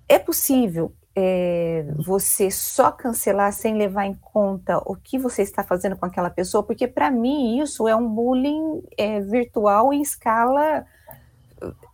É 0.06 0.18
possível 0.18 0.94
é, 1.18 1.86
você 1.96 2.50
só 2.50 2.92
cancelar 2.92 3.50
sem 3.50 3.74
levar 3.74 4.04
em 4.04 4.12
conta 4.14 4.76
o 4.84 4.94
que 4.94 5.18
você 5.18 5.40
está 5.40 5.64
fazendo 5.64 5.96
com 5.96 6.04
aquela 6.04 6.28
pessoa, 6.28 6.62
porque 6.62 6.86
para 6.86 7.10
mim 7.10 7.58
isso 7.58 7.88
é 7.88 7.96
um 7.96 8.06
bullying 8.06 8.82
é, 8.98 9.20
virtual 9.20 9.94
em 9.94 10.02
escala 10.02 10.84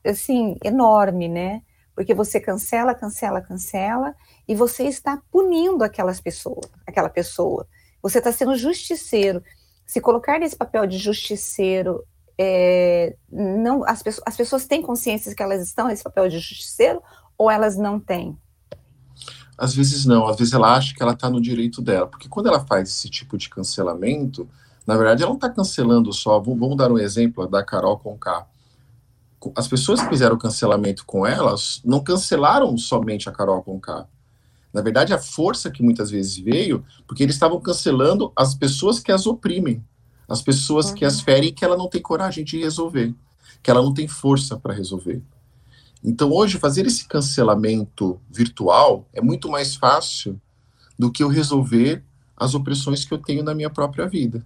assim 0.04 0.56
enorme, 0.64 1.28
né? 1.28 1.62
Porque 1.94 2.12
você 2.12 2.40
cancela, 2.40 2.96
cancela, 2.96 3.40
cancela 3.40 4.12
e 4.48 4.56
você 4.56 4.85
está 4.85 5.22
punindo 5.30 5.85
aquelas 5.85 6.20
pessoas, 6.20 6.68
aquela 6.85 7.08
pessoa. 7.08 7.68
Você 8.02 8.18
está 8.18 8.32
sendo 8.32 8.56
justiceiro. 8.56 9.40
Se 9.87 10.00
colocar 10.00 10.40
nesse 10.40 10.56
papel 10.56 10.85
de 10.85 10.98
justiceiro, 10.98 12.04
é, 12.37 13.14
não, 13.30 13.85
as, 13.85 14.02
as 14.26 14.37
pessoas 14.37 14.66
têm 14.66 14.82
consciência 14.82 15.32
que 15.32 15.42
elas 15.42 15.62
estão 15.62 15.87
nesse 15.87 16.02
papel 16.02 16.28
de 16.28 16.40
justiceiro 16.40 17.00
ou 17.38 17.48
elas 17.48 17.76
não 17.76 18.00
têm? 18.00 18.37
Às 19.56 19.74
vezes 19.74 20.06
não, 20.06 20.26
às 20.26 20.36
vezes 20.36 20.54
ela 20.54 20.74
acha 20.74 20.94
que 20.94 21.02
ela 21.02 21.12
está 21.12 21.28
no 21.28 21.40
direito 21.40 21.82
dela, 21.82 22.06
porque 22.06 22.28
quando 22.28 22.48
ela 22.48 22.60
faz 22.60 22.88
esse 22.88 23.08
tipo 23.08 23.36
de 23.36 23.48
cancelamento, 23.48 24.48
na 24.86 24.96
verdade 24.96 25.22
ela 25.22 25.30
não 25.30 25.36
está 25.36 25.50
cancelando 25.50 26.12
só, 26.12 26.40
vamos 26.40 26.76
dar 26.76 26.90
um 26.90 26.98
exemplo 26.98 27.46
da 27.46 27.62
Carol 27.62 27.98
Conká. 27.98 28.46
As 29.56 29.66
pessoas 29.68 30.00
que 30.00 30.08
fizeram 30.08 30.36
o 30.36 30.38
cancelamento 30.38 31.04
com 31.04 31.26
elas 31.26 31.80
não 31.84 32.02
cancelaram 32.02 32.76
somente 32.78 33.28
a 33.28 33.32
Carol 33.32 33.62
Conká. 33.62 34.06
Na 34.72 34.80
verdade, 34.80 35.12
a 35.12 35.18
força 35.18 35.70
que 35.70 35.82
muitas 35.82 36.10
vezes 36.10 36.38
veio, 36.38 36.84
porque 37.06 37.22
eles 37.22 37.34
estavam 37.34 37.60
cancelando 37.60 38.32
as 38.34 38.54
pessoas 38.54 38.98
que 38.98 39.12
as 39.12 39.26
oprimem, 39.26 39.84
as 40.26 40.40
pessoas 40.40 40.88
uhum. 40.88 40.94
que 40.94 41.04
as 41.04 41.20
ferem 41.20 41.52
que 41.52 41.64
ela 41.64 41.76
não 41.76 41.88
tem 41.88 42.00
coragem 42.00 42.42
de 42.42 42.58
resolver, 42.58 43.14
que 43.62 43.70
ela 43.70 43.82
não 43.82 43.92
tem 43.92 44.08
força 44.08 44.56
para 44.56 44.72
resolver. 44.72 45.22
Então, 46.04 46.32
hoje, 46.32 46.58
fazer 46.58 46.86
esse 46.86 47.06
cancelamento 47.06 48.20
virtual 48.30 49.08
é 49.12 49.20
muito 49.20 49.48
mais 49.48 49.76
fácil 49.76 50.40
do 50.98 51.12
que 51.12 51.22
eu 51.22 51.28
resolver 51.28 52.02
as 52.36 52.54
opressões 52.54 53.04
que 53.04 53.14
eu 53.14 53.18
tenho 53.18 53.44
na 53.44 53.54
minha 53.54 53.70
própria 53.70 54.08
vida. 54.08 54.44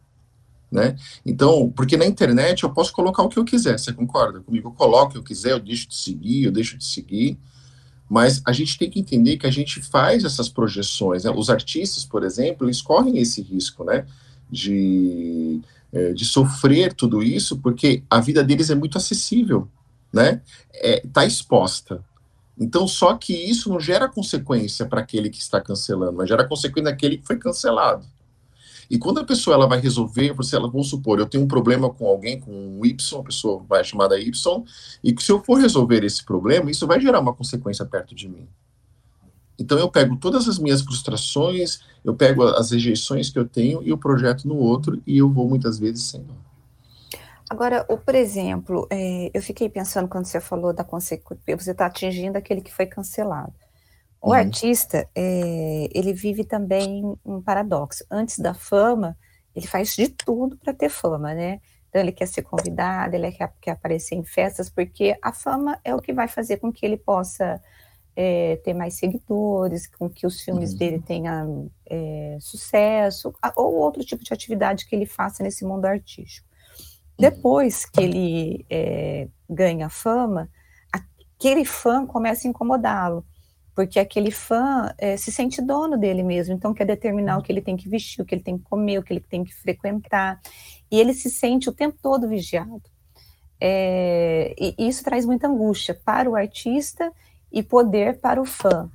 Né? 0.70 0.96
Então, 1.24 1.72
porque 1.74 1.96
na 1.96 2.04
internet 2.04 2.64
eu 2.64 2.70
posso 2.70 2.92
colocar 2.92 3.22
o 3.22 3.28
que 3.28 3.38
eu 3.38 3.44
quiser, 3.44 3.78
você 3.78 3.92
concorda 3.92 4.40
comigo? 4.40 4.68
Eu 4.68 4.72
coloco 4.72 5.06
o 5.06 5.12
que 5.12 5.18
eu 5.18 5.22
quiser, 5.22 5.52
eu 5.52 5.60
deixo 5.60 5.88
de 5.88 5.96
seguir, 5.96 6.44
eu 6.44 6.52
deixo 6.52 6.76
de 6.76 6.84
seguir, 6.84 7.38
mas 8.08 8.42
a 8.44 8.52
gente 8.52 8.76
tem 8.76 8.90
que 8.90 9.00
entender 9.00 9.36
que 9.36 9.46
a 9.46 9.50
gente 9.50 9.80
faz 9.80 10.24
essas 10.24 10.48
projeções. 10.48 11.24
Né? 11.24 11.30
Os 11.30 11.48
artistas, 11.48 12.04
por 12.04 12.22
exemplo, 12.22 12.66
eles 12.66 12.82
correm 12.82 13.18
esse 13.18 13.40
risco 13.40 13.84
né? 13.84 14.04
de, 14.50 15.60
é, 15.92 16.12
de 16.12 16.24
sofrer 16.24 16.92
tudo 16.92 17.22
isso, 17.22 17.56
porque 17.58 18.02
a 18.10 18.20
vida 18.20 18.42
deles 18.44 18.68
é 18.68 18.74
muito 18.74 18.98
acessível 18.98 19.68
né, 20.12 20.42
está 20.72 20.88
é, 20.88 21.02
tá 21.12 21.24
exposta. 21.24 22.04
Então, 22.58 22.88
só 22.88 23.14
que 23.14 23.34
isso 23.34 23.68
não 23.68 23.78
gera 23.78 24.08
consequência 24.08 24.86
para 24.86 25.00
aquele 25.00 25.28
que 25.28 25.38
está 25.38 25.60
cancelando, 25.60 26.16
mas 26.16 26.28
gera 26.28 26.46
consequência 26.46 26.90
naquele 26.90 27.18
que 27.18 27.26
foi 27.26 27.36
cancelado. 27.36 28.06
E 28.88 28.98
quando 28.98 29.18
a 29.18 29.24
pessoa 29.24 29.54
ela 29.54 29.66
vai 29.66 29.80
resolver, 29.80 30.32
você, 30.32 30.56
ela, 30.56 30.70
vamos 30.70 30.88
supor, 30.88 31.18
eu 31.18 31.26
tenho 31.26 31.44
um 31.44 31.48
problema 31.48 31.90
com 31.90 32.06
alguém, 32.06 32.40
com 32.40 32.52
um 32.52 32.84
Y, 32.84 33.20
a 33.20 33.24
pessoa 33.24 33.62
vai 33.68 33.84
chamada 33.84 34.18
Y, 34.18 34.64
e 35.02 35.12
que 35.12 35.22
se 35.22 35.32
eu 35.32 35.42
for 35.42 35.60
resolver 35.60 36.04
esse 36.04 36.24
problema, 36.24 36.70
isso 36.70 36.86
vai 36.86 37.00
gerar 37.00 37.20
uma 37.20 37.34
consequência 37.34 37.84
perto 37.84 38.14
de 38.14 38.28
mim. 38.28 38.46
Então 39.58 39.78
eu 39.78 39.90
pego 39.90 40.16
todas 40.16 40.48
as 40.48 40.58
minhas 40.58 40.82
frustrações, 40.82 41.80
eu 42.04 42.14
pego 42.14 42.44
as 42.44 42.70
rejeições 42.70 43.30
que 43.30 43.38
eu 43.38 43.46
tenho 43.46 43.82
e 43.82 43.92
o 43.92 43.98
projeto 43.98 44.46
no 44.46 44.56
outro, 44.56 45.02
e 45.06 45.18
eu 45.18 45.28
vou 45.30 45.48
muitas 45.48 45.78
vezes 45.78 46.04
sem. 46.04 46.24
Agora, 47.48 47.86
o, 47.88 47.96
por 47.96 48.14
exemplo, 48.14 48.88
é, 48.90 49.30
eu 49.32 49.40
fiquei 49.40 49.68
pensando 49.68 50.08
quando 50.08 50.26
você 50.26 50.40
falou 50.40 50.72
da 50.72 50.82
consequência, 50.82 51.56
você 51.56 51.70
está 51.70 51.86
atingindo 51.86 52.36
aquele 52.36 52.60
que 52.60 52.72
foi 52.72 52.86
cancelado. 52.86 53.54
O 54.20 54.30
uhum. 54.30 54.34
artista, 54.34 55.08
é, 55.14 55.88
ele 55.94 56.12
vive 56.12 56.44
também 56.44 57.16
um 57.24 57.40
paradoxo. 57.40 58.04
Antes 58.10 58.38
da 58.40 58.52
fama, 58.52 59.16
ele 59.54 59.66
faz 59.66 59.94
de 59.94 60.08
tudo 60.08 60.56
para 60.56 60.74
ter 60.74 60.88
fama, 60.88 61.32
né? 61.32 61.60
Então, 61.88 62.02
ele 62.02 62.12
quer 62.12 62.26
ser 62.26 62.42
convidado, 62.42 63.14
ele 63.14 63.30
quer, 63.30 63.52
quer, 63.60 63.70
aparecer 63.70 64.16
em 64.16 64.24
festas, 64.24 64.68
porque 64.68 65.16
a 65.22 65.32
fama 65.32 65.78
é 65.84 65.94
o 65.94 66.00
que 66.00 66.12
vai 66.12 66.26
fazer 66.26 66.56
com 66.56 66.72
que 66.72 66.84
ele 66.84 66.96
possa 66.96 67.62
é, 68.16 68.56
ter 68.56 68.74
mais 68.74 68.94
seguidores, 68.94 69.86
com 69.86 70.10
que 70.10 70.26
os 70.26 70.40
filmes 70.40 70.72
uhum. 70.72 70.78
dele 70.78 70.98
tenham 71.00 71.70
é, 71.88 72.36
sucesso, 72.40 73.32
ou 73.54 73.76
outro 73.76 74.04
tipo 74.04 74.24
de 74.24 74.34
atividade 74.34 74.86
que 74.86 74.96
ele 74.96 75.06
faça 75.06 75.42
nesse 75.44 75.64
mundo 75.64 75.84
artístico. 75.84 76.48
Depois 77.18 77.86
que 77.86 78.00
ele 78.00 78.66
é, 78.68 79.28
ganha 79.48 79.88
fama, 79.88 80.50
aquele 80.92 81.64
fã 81.64 82.06
começa 82.06 82.46
a 82.46 82.50
incomodá-lo, 82.50 83.24
porque 83.74 83.98
aquele 83.98 84.30
fã 84.30 84.92
é, 84.98 85.16
se 85.16 85.32
sente 85.32 85.62
dono 85.62 85.96
dele 85.98 86.22
mesmo, 86.22 86.54
então 86.54 86.74
quer 86.74 86.84
determinar 86.84 87.38
o 87.38 87.42
que 87.42 87.50
ele 87.50 87.62
tem 87.62 87.76
que 87.76 87.88
vestir, 87.88 88.22
o 88.22 88.24
que 88.24 88.34
ele 88.34 88.42
tem 88.42 88.58
que 88.58 88.64
comer, 88.64 88.98
o 88.98 89.02
que 89.02 89.12
ele 89.12 89.20
tem 89.20 89.44
que 89.44 89.54
frequentar, 89.54 90.40
e 90.90 91.00
ele 91.00 91.14
se 91.14 91.30
sente 91.30 91.68
o 91.68 91.72
tempo 91.72 91.96
todo 92.02 92.28
vigiado. 92.28 92.82
É, 93.58 94.54
e 94.58 94.74
isso 94.78 95.02
traz 95.02 95.24
muita 95.24 95.48
angústia 95.48 95.98
para 96.04 96.28
o 96.28 96.36
artista 96.36 97.10
e 97.50 97.62
poder 97.62 98.20
para 98.20 98.40
o 98.40 98.44
fã. 98.44 98.90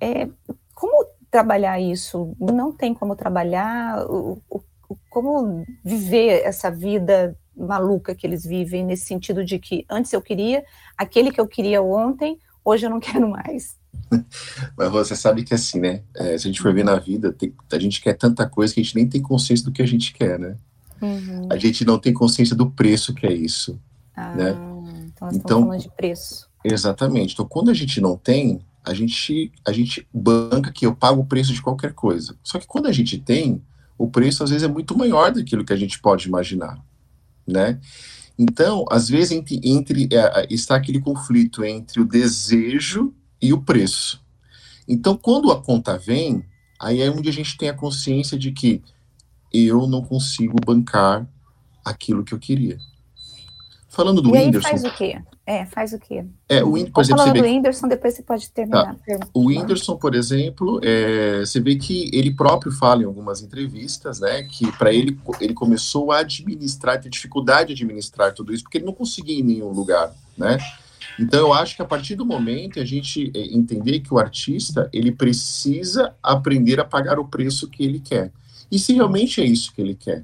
É, 0.00 0.28
como 0.74 1.06
trabalhar 1.30 1.80
isso? 1.80 2.36
Não 2.38 2.72
tem 2.72 2.94
como 2.94 3.16
trabalhar? 3.16 4.06
O, 4.08 4.40
o, 4.48 4.62
como 5.10 5.64
viver 5.84 6.42
essa 6.44 6.70
vida 6.70 7.36
maluca 7.56 8.14
que 8.14 8.26
eles 8.26 8.44
vivem, 8.44 8.84
nesse 8.84 9.06
sentido 9.06 9.44
de 9.44 9.58
que 9.58 9.84
antes 9.88 10.12
eu 10.12 10.20
queria, 10.20 10.64
aquele 10.96 11.32
que 11.32 11.40
eu 11.40 11.46
queria 11.46 11.82
ontem, 11.82 12.38
hoje 12.64 12.86
eu 12.86 12.90
não 12.90 13.00
quero 13.00 13.28
mais. 13.28 13.76
Mas 14.76 14.90
você 14.90 15.16
sabe 15.16 15.42
que 15.42 15.54
assim, 15.54 15.80
né? 15.80 16.02
É, 16.14 16.36
se 16.36 16.46
a 16.46 16.50
gente 16.50 16.60
for 16.60 16.72
ver 16.74 16.84
na 16.84 16.96
vida, 16.96 17.32
tem, 17.32 17.54
a 17.72 17.78
gente 17.78 18.00
quer 18.00 18.14
tanta 18.14 18.46
coisa 18.48 18.74
que 18.74 18.80
a 18.80 18.82
gente 18.82 18.94
nem 18.94 19.08
tem 19.08 19.22
consciência 19.22 19.64
do 19.64 19.72
que 19.72 19.82
a 19.82 19.86
gente 19.86 20.12
quer, 20.12 20.38
né? 20.38 20.56
Uhum. 21.00 21.48
A 21.50 21.56
gente 21.56 21.84
não 21.84 21.98
tem 21.98 22.12
consciência 22.12 22.54
do 22.54 22.70
preço 22.70 23.14
que 23.14 23.26
é 23.26 23.32
isso. 23.32 23.80
Ah, 24.14 24.34
né? 24.34 24.50
Então, 24.50 25.28
nós 25.28 25.36
então, 25.36 25.62
falando 25.62 25.80
de 25.80 25.90
preço. 25.90 26.48
Exatamente. 26.64 27.32
Então, 27.32 27.46
quando 27.46 27.70
a 27.70 27.74
gente 27.74 28.00
não 28.00 28.16
tem, 28.16 28.60
a 28.84 28.92
gente, 28.94 29.52
a 29.66 29.72
gente 29.72 30.06
banca 30.12 30.72
que 30.72 30.86
eu 30.86 30.94
pago 30.94 31.22
o 31.22 31.26
preço 31.26 31.52
de 31.52 31.62
qualquer 31.62 31.92
coisa. 31.92 32.36
Só 32.42 32.58
que 32.58 32.66
quando 32.66 32.86
a 32.86 32.92
gente 32.92 33.18
tem, 33.18 33.62
o 33.98 34.08
preço 34.08 34.44
às 34.44 34.50
vezes 34.50 34.64
é 34.64 34.70
muito 34.70 34.96
maior 34.96 35.32
daquilo 35.32 35.64
que 35.64 35.72
a 35.72 35.76
gente 35.76 35.98
pode 36.00 36.28
imaginar 36.28 36.78
né? 37.46 37.80
Então, 38.38 38.84
às 38.90 39.08
vezes, 39.08 39.32
entre, 39.32 39.60
entre 39.64 40.08
é, 40.12 40.46
está 40.50 40.76
aquele 40.76 41.00
conflito 41.00 41.64
entre 41.64 42.00
o 42.00 42.04
desejo 42.04 43.14
e 43.40 43.52
o 43.52 43.62
preço. 43.62 44.20
Então, 44.86 45.16
quando 45.16 45.50
a 45.50 45.62
conta 45.62 45.96
vem, 45.96 46.44
aí 46.78 47.00
é 47.00 47.10
onde 47.10 47.28
a 47.28 47.32
gente 47.32 47.56
tem 47.56 47.68
a 47.68 47.74
consciência 47.74 48.38
de 48.38 48.52
que 48.52 48.82
eu 49.52 49.86
não 49.86 50.02
consigo 50.02 50.56
bancar 50.64 51.26
aquilo 51.84 52.24
que 52.24 52.34
eu 52.34 52.38
queria. 52.38 52.78
Falando 53.96 54.20
do 54.20 54.34
e 54.34 54.36
aí 54.36 54.44
Whindersson. 54.44 54.68
faz 54.68 54.84
o 54.84 54.90
quê? 54.90 55.18
É, 55.46 55.64
faz 55.64 55.92
o 55.94 55.98
quê? 55.98 56.22
É, 56.50 56.62
o 56.62 56.72
Whindersson, 56.72 56.92
por 56.92 57.00
exemplo, 57.00 57.22
falando 57.22 57.38
do 57.38 57.44
Whindersson, 57.44 57.88
depois 57.88 58.12
você 58.12 58.22
pode 58.22 58.50
terminar. 58.50 58.94
Tá. 58.94 59.28
O 59.32 59.46
Whindersson, 59.46 59.96
por 59.96 60.14
exemplo, 60.14 60.78
é, 60.84 61.40
você 61.40 61.58
vê 61.60 61.76
que 61.76 62.10
ele 62.12 62.30
próprio 62.30 62.70
fala 62.70 63.00
em 63.00 63.06
algumas 63.06 63.40
entrevistas, 63.40 64.20
né, 64.20 64.42
que 64.42 64.70
para 64.72 64.92
ele 64.92 65.18
ele 65.40 65.54
começou 65.54 66.12
a 66.12 66.18
administrar, 66.18 67.00
ter 67.00 67.08
dificuldade 67.08 67.72
de 67.72 67.82
administrar 67.84 68.34
tudo 68.34 68.52
isso, 68.52 68.64
porque 68.64 68.76
ele 68.76 68.84
não 68.84 68.92
conseguia 68.92 69.40
em 69.40 69.42
nenhum 69.42 69.70
lugar, 69.70 70.14
né? 70.36 70.58
Então 71.18 71.40
eu 71.40 71.54
acho 71.54 71.74
que 71.74 71.80
a 71.80 71.86
partir 71.86 72.16
do 72.16 72.26
momento 72.26 72.78
a 72.78 72.84
gente 72.84 73.32
é, 73.34 73.46
entender 73.56 74.00
que 74.00 74.12
o 74.12 74.18
artista 74.18 74.90
ele 74.92 75.10
precisa 75.10 76.14
aprender 76.22 76.78
a 76.78 76.84
pagar 76.84 77.18
o 77.18 77.24
preço 77.24 77.66
que 77.70 77.82
ele 77.82 78.00
quer. 78.00 78.30
E 78.70 78.78
se 78.78 78.92
realmente 78.92 79.40
é 79.40 79.44
isso 79.44 79.72
que 79.72 79.80
ele 79.80 79.94
quer, 79.94 80.22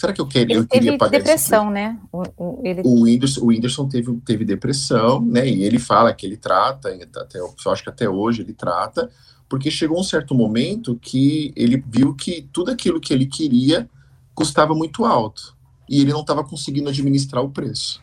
Será 0.00 0.14
que 0.14 0.20
eu, 0.22 0.26
queria, 0.26 0.56
eu 0.56 0.66
queria 0.66 0.96
pagar 0.96 1.18
depressão, 1.18 1.68
né? 1.68 1.98
O, 2.10 2.22
o, 2.38 2.62
ele... 2.64 2.80
o, 2.82 3.02
Whindersson, 3.02 3.42
o 3.42 3.46
Whindersson 3.48 3.86
teve, 3.86 4.16
teve 4.24 4.46
depressão, 4.46 5.20
né? 5.20 5.46
E 5.46 5.62
ele 5.62 5.78
fala 5.78 6.14
que 6.14 6.24
ele 6.24 6.38
trata, 6.38 6.88
até, 7.16 7.38
eu 7.38 7.52
acho 7.70 7.82
que 7.82 7.90
até 7.90 8.08
hoje 8.08 8.40
ele 8.40 8.54
trata, 8.54 9.10
porque 9.46 9.70
chegou 9.70 10.00
um 10.00 10.02
certo 10.02 10.34
momento 10.34 10.98
que 11.02 11.52
ele 11.54 11.84
viu 11.86 12.14
que 12.14 12.48
tudo 12.50 12.70
aquilo 12.70 12.98
que 12.98 13.12
ele 13.12 13.26
queria 13.26 13.86
custava 14.34 14.74
muito 14.74 15.04
alto 15.04 15.54
e 15.86 16.00
ele 16.00 16.12
não 16.14 16.22
estava 16.22 16.42
conseguindo 16.42 16.88
administrar 16.88 17.44
o 17.44 17.50
preço. 17.50 18.00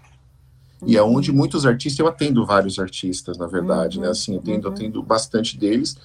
E 0.86 0.96
é 0.96 1.02
onde 1.02 1.32
muitos 1.32 1.66
artistas, 1.66 1.98
eu 1.98 2.08
atendo 2.08 2.46
vários 2.46 2.78
artistas, 2.78 3.40
na 3.40 3.48
verdade, 3.48 4.00
né? 4.00 4.10
Assim, 4.10 4.36
eu 4.36 4.40
atendo, 4.40 4.68
eu 4.68 4.72
atendo 4.72 5.02
bastante 5.02 5.58
deles. 5.58 5.98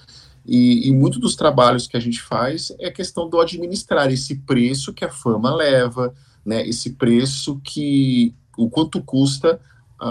E, 0.45 0.87
e 0.87 0.91
muito 0.91 1.19
dos 1.19 1.35
trabalhos 1.35 1.87
que 1.87 1.95
a 1.95 1.99
gente 1.99 2.21
faz 2.21 2.71
é 2.79 2.91
questão 2.91 3.29
do 3.29 3.39
administrar 3.39 4.11
esse 4.11 4.35
preço 4.35 4.93
que 4.93 5.05
a 5.05 5.09
fama 5.09 5.53
leva, 5.53 6.13
né? 6.45 6.67
Esse 6.67 6.91
preço 6.91 7.61
que 7.63 8.35
o 8.57 8.69
quanto 8.69 9.01
custa 9.01 9.59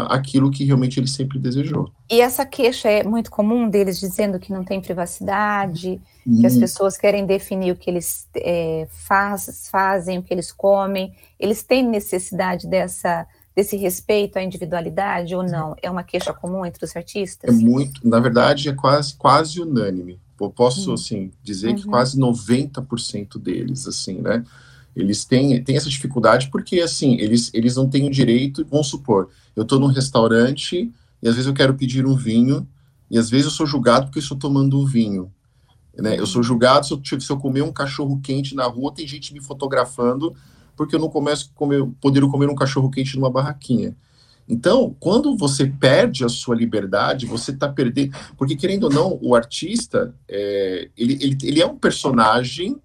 aquilo 0.09 0.51
que 0.51 0.65
realmente 0.65 0.99
ele 0.99 1.07
sempre 1.07 1.39
desejou. 1.39 1.91
E 2.11 2.21
essa 2.21 2.47
queixa 2.47 2.89
é 2.89 3.03
muito 3.03 3.31
comum 3.31 3.69
deles 3.69 4.01
dizendo 4.01 4.39
que 4.39 4.53
não 4.53 4.65
tem 4.65 4.81
privacidade, 4.81 6.01
que 6.25 6.47
as 6.47 6.57
Hum. 6.57 6.61
pessoas 6.61 6.97
querem 6.97 7.27
definir 7.27 7.73
o 7.73 7.77
que 7.77 7.91
eles 7.91 8.29
é, 8.37 8.87
faz, 8.91 9.69
fazem, 9.71 10.19
o 10.19 10.23
que 10.23 10.33
eles 10.33 10.51
comem. 10.51 11.13
Eles 11.39 11.63
têm 11.63 11.87
necessidade 11.87 12.67
dessa 12.67 13.27
desse 13.55 13.77
respeito 13.77 14.39
à 14.39 14.43
individualidade 14.43 15.35
ou 15.35 15.43
não? 15.43 15.75
É 15.83 15.91
uma 15.91 16.03
queixa 16.03 16.33
comum 16.33 16.65
entre 16.65 16.85
os 16.85 16.95
É 16.95 16.99
artistas? 16.99 17.55
muito, 17.59 18.07
na 18.07 18.19
verdade, 18.19 18.69
é 18.69 18.73
quase, 18.73 19.15
quase 19.15 19.61
unânime. 19.61 20.19
Eu 20.41 20.51
posso, 20.51 20.91
Hum. 20.91 20.95
assim, 20.95 21.31
dizer 21.43 21.75
que 21.75 21.85
Uhum. 21.85 21.91
quase 21.91 22.19
90% 22.19 23.39
deles, 23.39 23.87
assim, 23.87 24.15
né? 24.21 24.45
Eles 24.95 25.25
têm, 25.25 25.63
têm 25.63 25.77
essa 25.77 25.89
dificuldade 25.89 26.49
porque, 26.51 26.81
assim, 26.81 27.17
eles, 27.21 27.51
eles 27.55 27.77
não 27.77 27.89
têm 27.89 28.07
o 28.07 28.11
direito, 28.11 28.67
vamos 28.69 28.89
supor, 28.89 29.31
eu 29.57 29.63
estou 29.63 29.79
num 29.79 29.87
restaurante 29.87 30.93
e 31.23 31.29
às 31.29 31.35
vezes 31.37 31.47
eu 31.47 31.55
quero 31.55 31.75
pedir 31.75 32.05
um 32.05 32.17
vinho 32.17 32.67
e 33.11 33.17
às 33.19 33.31
vezes 33.31 33.47
eu 33.47 33.51
sou 33.53 33.67
julgado 33.67 34.07
porque 34.07 34.19
eu 34.19 34.23
estou 34.23 34.37
tomando 34.37 34.79
um 34.81 34.85
vinho. 34.85 35.33
Né? 35.97 36.19
Eu 36.19 36.27
sou 36.27 36.43
julgado 36.43 36.87
se 36.87 36.93
eu, 36.95 37.21
se 37.21 37.31
eu 37.31 37.37
comer 37.39 37.63
um 37.63 37.73
cachorro 37.73 38.19
quente 38.23 38.55
na 38.55 38.65
rua, 38.67 38.93
tem 38.93 39.07
gente 39.07 39.33
me 39.33 39.41
fotografando 39.41 40.35
porque 40.77 40.95
eu 40.95 41.01
não 41.01 41.09
começo 41.09 41.51
a 41.55 41.59
comer, 41.59 41.87
poder 42.01 42.21
comer 42.23 42.49
um 42.49 42.55
cachorro 42.55 42.91
quente 42.91 43.17
numa 43.17 43.31
barraquinha. 43.31 43.97
Então, 44.49 44.95
quando 44.99 45.37
você 45.37 45.67
perde 45.67 46.25
a 46.25 46.29
sua 46.29 46.55
liberdade, 46.55 47.27
você 47.27 47.53
está 47.53 47.69
perdendo. 47.69 48.17
Porque, 48.37 48.57
querendo 48.57 48.85
ou 48.85 48.91
não, 48.91 49.19
o 49.23 49.35
artista, 49.35 50.15
é, 50.29 50.91
ele, 50.97 51.15
ele, 51.21 51.39
ele 51.43 51.63
é 51.63 51.67
um 51.67 51.77
personagem 51.77 52.77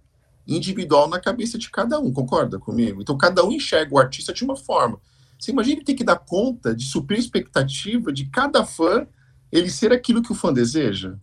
individual 0.48 1.10
na 1.10 1.20
cabeça 1.20 1.58
de 1.58 1.70
cada 1.70 2.00
um, 2.00 2.12
concorda 2.12 2.58
comigo? 2.58 3.02
Então, 3.02 3.18
cada 3.18 3.44
um 3.44 3.52
enxerga 3.52 3.94
o 3.94 4.00
artista 4.00 4.32
de 4.32 4.44
uma 4.44 4.56
forma. 4.56 5.00
Você 5.38 5.52
imagina 5.52 5.84
ter 5.84 5.94
que 5.94 6.04
dar 6.04 6.18
conta 6.18 6.76
de 6.76 6.86
suprir 6.86 7.18
a 7.18 7.22
expectativa 7.22 8.12
de 8.14 8.26
cada 8.28 8.66
fã 8.66 9.06
ele 9.52 9.70
ser 9.70 9.92
aquilo 9.92 10.22
que 10.22 10.32
o 10.32 10.36
fã 10.36 10.54
deseja? 10.54 11.16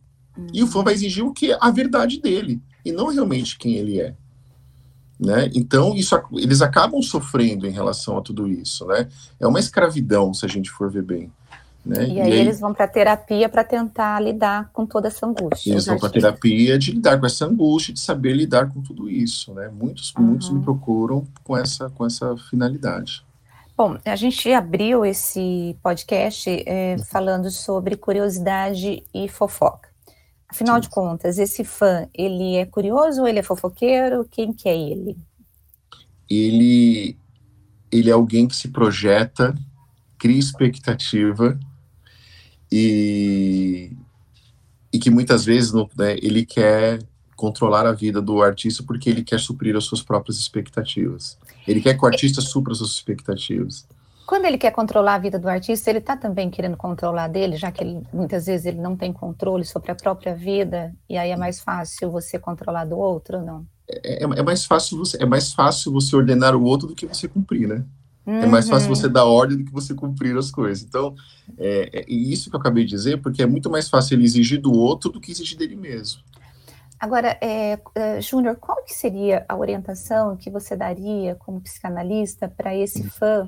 E 0.53 0.63
o 0.63 0.67
fã 0.67 0.83
vai 0.83 0.95
exigir 0.95 1.25
o 1.25 1.33
que? 1.33 1.57
A 1.61 1.71
verdade 1.71 2.21
dele, 2.21 2.61
e 2.85 2.93
não 2.93 3.07
realmente 3.07 3.57
quem 3.57 3.77
ele 3.77 4.01
é. 4.01 4.17
Né? 5.19 5.51
Então, 5.55 5.95
isso, 5.95 6.21
eles 6.33 6.61
acabam 6.61 7.01
sofrendo 7.01 7.67
em 7.67 7.71
relação 7.71 8.19
a 8.19 8.23
tudo 8.23 8.49
isso. 8.49 8.85
Né? 8.87 9.09
É 9.39 9.47
uma 9.47 9.61
escravidão, 9.61 10.35
se 10.35 10.45
a 10.45 10.49
gente 10.49 10.71
for 10.71 10.91
ver 10.91 11.03
bem. 11.03 11.31
Né? 11.85 12.09
E 12.09 12.21
aí 12.21 12.33
eles 12.33 12.61
vão 12.61 12.73
para 12.73 12.89
terapia 12.89 13.47
para 13.49 13.63
tentar 13.63 14.19
lidar 14.19 14.71
com 14.73 14.87
toda 14.87 15.09
essa 15.09 15.27
angústia. 15.27 15.71
eles 15.71 15.85
vão 15.85 15.99
para 15.99 16.09
terapia 16.09 16.79
de 16.79 16.93
lidar 16.93 17.21
com 17.21 17.27
essa 17.27 17.45
angústia, 17.45 17.93
de 17.93 18.01
saber 18.01 18.33
lidar 18.33 18.73
com 18.73 18.81
tudo 18.81 19.09
isso. 19.09 19.53
Né? 19.53 19.69
Muitos, 19.69 20.13
muitos 20.19 20.49
Uhum. 20.49 20.57
me 20.57 20.65
procuram 20.65 21.27
com 21.43 21.57
essa, 21.57 21.91
com 21.91 22.07
essa 22.07 22.37
finalidade. 22.51 23.23
Bom, 23.77 23.99
a 24.05 24.17
gente 24.17 24.51
abriu 24.53 25.05
esse 25.05 25.77
podcast 25.83 26.49
é, 26.65 26.97
falando 27.11 27.51
sobre 27.51 27.97
curiosidade 27.97 29.03
e 29.13 29.29
fofoca. 29.29 29.94
Afinal 30.55 30.79
de 30.79 30.89
contas, 30.89 31.39
esse 31.39 31.65
fã, 31.65 32.09
ele 32.15 32.57
é 32.57 32.65
curioso 32.65 33.27
ele 33.27 33.41
é 33.41 33.43
fofoqueiro? 33.43 34.25
Quem 34.31 34.53
que 34.53 34.69
é 34.69 34.79
ele? 34.79 35.17
ele 36.29 37.17
ele 37.91 38.11
é 38.11 38.13
alguém 38.13 38.49
que 38.49 38.57
se 38.57 38.69
projeta, 38.69 39.55
cria 40.19 40.39
expectativa 40.39 41.59
e, 42.71 43.93
e 44.93 44.99
que 44.99 45.11
muitas 45.11 45.45
vezes 45.45 45.73
né, 45.73 46.17
ele 46.21 46.45
quer 46.45 47.01
controlar 47.37 47.87
a 47.87 47.93
vida 47.93 48.21
do 48.21 48.43
artista 48.43 48.83
porque 48.83 49.09
ele 49.09 49.23
quer 49.23 49.39
suprir 49.39 49.77
as 49.77 49.85
suas 49.85 50.03
próprias 50.03 50.39
expectativas. 50.39 51.39
Ele 51.69 51.81
quer 51.81 51.95
que 51.97 52.05
o 52.05 52.09
artista 52.09 52.41
supra 52.41 52.73
as 52.73 52.79
suas 52.79 52.91
expectativas. 52.91 53.87
Quando 54.27 54.47
ele 54.47 54.57
quer 54.57 54.71
controlar 54.71 55.15
a 55.15 55.19
vida 55.19 55.39
do 55.39 55.49
artista, 55.49 55.91
ele 55.91 55.99
está 55.99 56.17
também 56.17 56.51
querendo 56.51 56.77
controlar 56.77 57.29
dele, 57.29 57.57
já 57.57 57.71
que 57.71 57.85
ele, 57.85 58.03
muitas 58.13 58.47
vezes 58.47 58.67
ele 58.67 58.81
não 58.81 58.97
tem 58.97 59.13
controle 59.13 59.65
sobre 59.65 59.91
a 59.91 59.95
própria 59.95 60.35
vida, 60.35 60.95
e 61.09 61.19
aí 61.19 61.31
é 61.31 61.37
mais 61.37 61.61
fácil 61.61 62.11
você 62.11 62.39
controlar 62.39 62.87
do 62.87 62.99
outro, 62.99 63.39
ou 63.39 63.45
não? 63.45 63.67
É, 63.89 64.25
é 64.25 64.43
mais 64.43 64.65
fácil 64.65 64.97
você 64.97 65.23
é 65.23 65.27
mais 65.27 65.53
fácil 65.53 65.93
você 65.93 66.17
ordenar 66.17 66.57
o 66.57 66.65
outro 66.65 66.89
do 66.89 66.95
que 66.95 67.07
você 67.07 67.29
cumprir, 67.29 67.69
né? 67.69 67.85
É 68.27 68.47
mais 68.47 68.67
fácil 68.71 68.89
Uhum. 68.89 68.95
você 68.95 69.07
dar 69.07 69.27
ordem 69.27 69.59
do 69.59 69.65
que 69.65 69.73
você 69.73 69.93
cumprir 69.93 70.35
as 70.39 70.51
coisas. 70.51 70.83
Então, 70.83 71.15
é, 71.59 72.01
é 72.01 72.05
isso 72.09 72.49
que 72.49 72.57
eu 72.57 72.61
acabei 72.61 72.83
de 72.85 72.91
dizer, 72.91 73.21
porque 73.21 73.43
é 73.43 73.47
muito 73.47 73.69
mais 73.69 73.91
fácil 73.91 74.15
ele 74.15 74.25
exigir 74.25 74.59
do 74.59 74.73
outro 74.73 75.11
do 75.11 75.21
que 75.21 75.31
exigir 75.31 75.59
dele 75.59 75.77
mesmo. 75.77 76.23
Agora, 76.99 77.37
é, 77.43 77.79
é, 77.95 78.21
Júnior, 78.23 78.57
qual 78.57 78.83
que 78.83 78.95
seria 78.95 79.45
a 79.47 79.55
orientação 79.55 80.39
que 80.39 80.49
você 80.49 80.75
daria 80.75 81.35
como 81.35 81.61
psicanalista 81.61 82.49
para 82.49 82.75
esse 82.75 83.03
fã, 83.05 83.47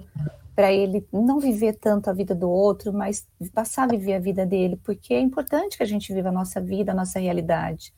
para 0.56 0.72
ele 0.72 1.06
não 1.12 1.38
viver 1.38 1.74
tanto 1.74 2.08
a 2.08 2.14
vida 2.14 2.34
do 2.34 2.48
outro, 2.48 2.90
mas 2.92 3.26
passar 3.52 3.84
a 3.84 3.88
viver 3.88 4.14
a 4.14 4.18
vida 4.18 4.46
dele? 4.46 4.80
Porque 4.82 5.12
é 5.12 5.20
importante 5.20 5.76
que 5.76 5.82
a 5.82 5.86
gente 5.86 6.12
viva 6.14 6.30
a 6.30 6.32
nossa 6.32 6.60
vida, 6.62 6.92
a 6.92 6.94
nossa 6.94 7.20
realidade. 7.20 7.92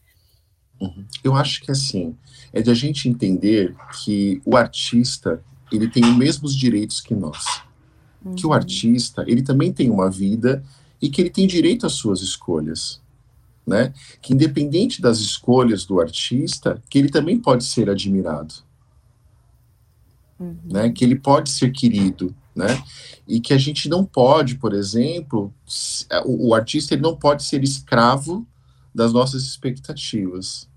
Eu 1.23 1.35
acho 1.35 1.62
que 1.62 1.71
assim, 1.71 2.16
é 2.53 2.61
de 2.61 2.71
a 2.71 2.75
gente 2.75 3.09
entender 3.09 3.77
que 4.03 4.42
o 4.44 4.57
artista, 4.57 5.42
ele 5.71 5.88
tem 5.88 6.05
os 6.05 6.16
mesmos 6.16 6.55
direitos 6.55 7.01
que 7.01 7.14
nós. 7.14 7.62
Que 8.37 8.47
o 8.47 8.53
artista, 8.53 9.25
ele 9.29 9.42
também 9.42 9.73
tem 9.73 9.88
uma 9.88 10.11
vida 10.11 10.62
e 11.01 11.09
que 11.09 11.21
ele 11.21 11.31
tem 11.31 11.47
direito 11.47 11.87
às 11.87 11.92
suas 11.92 12.21
escolhas, 12.21 13.01
né? 13.64 13.94
Que 14.21 14.35
independente 14.35 15.01
das 15.01 15.18
escolhas 15.18 15.85
do 15.85 16.01
artista, 16.01 16.83
que 16.90 16.99
ele 16.99 17.09
também 17.09 17.38
pode 17.38 17.64
ser 17.64 17.88
admirado, 17.88 18.55
né? 20.64 20.90
Que 20.90 21.05
ele 21.05 21.16
pode 21.16 21.51
ser 21.51 21.71
querido, 21.71 22.35
né? 22.59 22.83
E 23.29 23.40
que 23.40 23.55
a 23.55 23.59
gente 23.59 23.88
não 23.88 24.05
pode, 24.05 24.57
por 24.57 24.75
exemplo, 24.75 25.55
s- 25.66 26.07
o, 26.27 26.49
o 26.51 26.55
artista 26.55 26.94
ele 26.94 27.03
não 27.03 27.16
pode 27.16 27.44
ser 27.44 27.62
escravo 27.64 28.47
das 28.94 29.12
nossas 29.12 29.44
expectativas, 29.44 30.68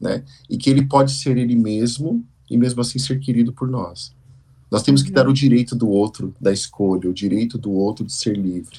né? 0.00 0.24
E 0.50 0.58
que 0.58 0.70
ele 0.70 0.86
pode 0.86 1.12
ser 1.12 1.38
ele 1.38 1.56
mesmo 1.56 2.24
e 2.50 2.56
mesmo 2.56 2.80
assim 2.82 2.98
ser 2.98 3.20
querido 3.20 3.52
por 3.52 3.68
nós. 3.68 4.14
Nós 4.70 4.82
temos 4.82 5.02
que 5.02 5.12
dar 5.12 5.28
o 5.28 5.34
direito 5.34 5.76
do 5.76 5.88
outro 5.88 6.34
da 6.40 6.52
escolha, 6.52 7.10
o 7.10 7.14
direito 7.14 7.58
do 7.58 7.72
outro 7.72 8.04
de 8.04 8.12
ser 8.14 8.36
livre. 8.36 8.78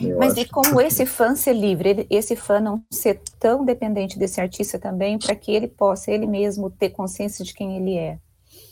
né? 0.00 0.10
Eu 0.12 0.22
Mas 0.22 0.32
acho 0.32 0.36
e 0.36 0.44
como 0.46 0.80
esse 0.80 1.04
fã 1.06 1.34
ser 1.36 1.52
livre, 1.54 2.06
esse 2.10 2.36
fã 2.36 2.60
não 2.60 2.84
ser 2.90 3.20
tão 3.38 3.64
dependente 3.64 4.18
desse 4.18 4.40
artista 4.40 4.78
também, 4.78 5.18
para 5.18 5.34
que 5.36 5.50
ele 5.52 5.68
possa 5.68 6.10
ele 6.10 6.26
mesmo 6.26 6.70
ter 6.70 6.90
consciência 6.90 7.44
de 7.44 7.54
quem 7.54 7.76
ele 7.76 7.96
é? 7.96 8.18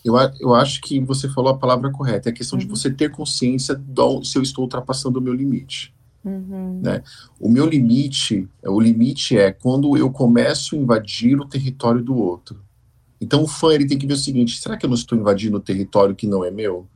Eu, 0.04 0.14
eu 0.40 0.54
acho 0.54 0.80
que 0.80 0.98
você 1.00 1.28
falou 1.28 1.50
a 1.52 1.58
palavra 1.58 1.90
correta. 1.90 2.28
É 2.28 2.32
a 2.32 2.34
questão 2.34 2.58
de 2.58 2.64
Uhum. 2.66 2.74
você 2.74 2.90
ter 2.90 3.10
consciência 3.10 3.74
do, 3.74 4.22
se 4.24 4.36
eu 4.38 4.42
estou 4.42 4.64
ultrapassando 4.64 5.18
o 5.18 5.22
meu 5.22 5.34
limite. 5.34 5.94
Uhum. 6.24 6.80
Né? 6.82 7.02
O 7.38 7.48
meu 7.48 7.66
limite, 7.66 8.48
o 8.62 8.80
limite 8.80 9.38
é 9.38 9.52
quando 9.52 9.96
eu 9.96 10.10
começo 10.10 10.74
a 10.74 10.78
invadir 10.78 11.38
o 11.40 11.46
território 11.46 12.02
do 12.02 12.14
outro. 12.16 12.60
Então 13.20 13.42
o 13.42 13.46
fã 13.46 13.72
ele 13.74 13.86
tem 13.86 13.98
que 13.98 14.06
ver 14.06 14.14
o 14.14 14.18
seguinte: 14.18 14.58
será 14.58 14.76
que 14.76 14.84
eu 14.86 14.88
não 14.88 14.94
estou 14.96 15.16
invadindo 15.18 15.56
o 15.56 15.60
território 15.60 16.14
que 16.14 16.26
não 16.26 16.44
é 16.44 16.50
meu? 16.50 16.86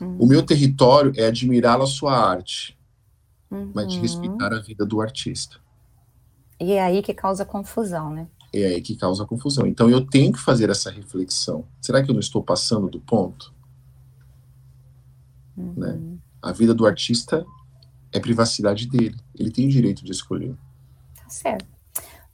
Uhum. 0.00 0.16
O 0.18 0.26
meu 0.26 0.42
território 0.42 1.12
é 1.16 1.26
admirar 1.26 1.80
a 1.80 1.86
sua 1.86 2.12
arte, 2.18 2.76
mas 3.74 3.88
de 3.88 3.96
Uhum. 3.96 4.02
respeitar 4.02 4.52
a 4.52 4.60
vida 4.60 4.84
do 4.84 5.00
artista. 5.00 5.56
E 6.60 6.72
é 6.72 6.82
aí 6.82 7.02
que 7.02 7.12
causa 7.14 7.44
confusão, 7.44 8.10
né? 8.10 8.26
É 8.52 8.64
aí 8.64 8.80
que 8.80 8.96
causa 8.96 9.26
confusão. 9.26 9.66
Então 9.66 9.90
eu 9.90 10.04
tenho 10.04 10.32
que 10.32 10.38
fazer 10.38 10.70
essa 10.70 10.90
reflexão. 10.90 11.64
Será 11.80 12.02
que 12.02 12.10
eu 12.10 12.14
não 12.14 12.20
estou 12.20 12.42
passando 12.42 12.88
do 12.88 13.00
ponto? 13.00 13.52
Né? 15.56 15.98
A 16.42 16.52
vida 16.52 16.74
do 16.74 16.86
artista 16.86 17.44
é 18.12 18.20
privacidade 18.20 18.88
dele. 18.88 19.16
Ele 19.34 19.50
tem 19.50 19.66
o 19.66 19.70
direito 19.70 20.04
de 20.04 20.12
escolher. 20.12 20.54
Tá 21.14 21.28
certo. 21.28 21.66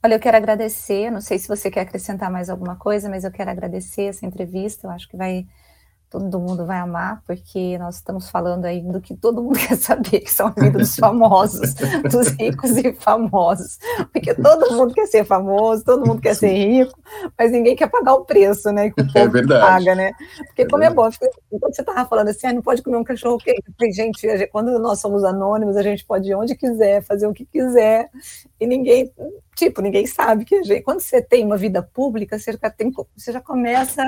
Olha, 0.03 0.15
eu 0.15 0.19
quero 0.19 0.35
agradecer. 0.35 1.09
Não 1.09 1.21
sei 1.21 1.39
se 1.39 1.47
você 1.47 1.71
quer 1.71 1.81
acrescentar 1.81 2.29
mais 2.29 2.49
alguma 2.49 2.75
coisa, 2.75 3.09
mas 3.09 3.23
eu 3.23 3.31
quero 3.31 3.49
agradecer 3.49 4.03
essa 4.03 4.25
entrevista. 4.25 4.87
Eu 4.87 4.91
acho 4.91 5.07
que 5.07 5.15
vai 5.15 5.47
todo 6.13 6.39
mundo 6.39 6.63
vai 6.63 6.77
amar, 6.77 7.23
porque 7.25 7.75
nós 7.79 7.95
estamos 7.95 8.29
falando 8.29 8.65
aí 8.65 8.81
do 8.81 9.01
que 9.01 9.15
todo 9.17 9.41
mundo 9.41 9.57
quer 9.67 9.75
saber, 9.75 10.19
que 10.19 10.31
são 10.31 10.47
a 10.47 10.51
vida 10.51 10.77
dos 10.77 10.95
famosos, 10.95 11.73
dos 12.11 12.27
ricos 12.39 12.77
e 12.77 12.93
famosos. 12.93 13.79
Porque 14.11 14.31
todo 14.35 14.71
mundo 14.75 14.93
quer 14.93 15.07
ser 15.07 15.25
famoso, 15.25 15.83
todo 15.83 16.05
mundo 16.05 16.21
quer 16.21 16.35
ser 16.35 16.53
rico, 16.53 16.93
mas 17.37 17.51
ninguém 17.51 17.75
quer 17.75 17.89
pagar 17.89 18.13
o 18.13 18.25
preço, 18.25 18.71
né? 18.71 18.91
Que 18.91 19.01
o 19.01 19.11
povo 19.11 19.31
verdade. 19.31 19.65
paga, 19.65 19.95
né? 19.95 20.11
Porque 20.45 20.61
É 20.61 20.67
como 20.67 20.83
é 20.83 20.89
bom, 20.91 21.11
fica- 21.11 21.29
enquanto 21.51 21.73
você 21.75 21.81
estava 21.81 22.07
falando 22.07 22.27
assim, 22.27 22.45
ah, 22.45 22.53
não 22.53 22.61
pode 22.61 22.83
comer 22.83 22.97
um 22.97 23.03
cachorro 23.03 23.39
quente. 23.39 23.63
Gente- 23.91 24.47
quando 24.51 24.77
nós 24.77 24.99
somos 24.99 25.23
anônimos, 25.23 25.75
a 25.75 25.81
gente 25.81 26.05
pode 26.05 26.29
ir 26.29 26.35
onde 26.35 26.53
quiser, 26.55 27.01
fazer 27.01 27.25
o 27.25 27.33
que 27.33 27.43
quiser, 27.45 28.07
e 28.59 28.67
ninguém, 28.67 29.11
tipo, 29.55 29.81
ninguém 29.81 30.05
sabe 30.05 30.45
que 30.45 30.53
a 30.55 30.61
gente. 30.63 30.83
Quando 30.83 30.99
você 31.01 31.23
tem 31.23 31.43
uma 31.43 31.57
vida 31.57 31.81
pública, 31.81 32.37
você 32.37 32.51
já, 32.53 32.69
tem, 32.69 32.91
você 33.17 33.31
já 33.31 33.41
começa 33.41 34.03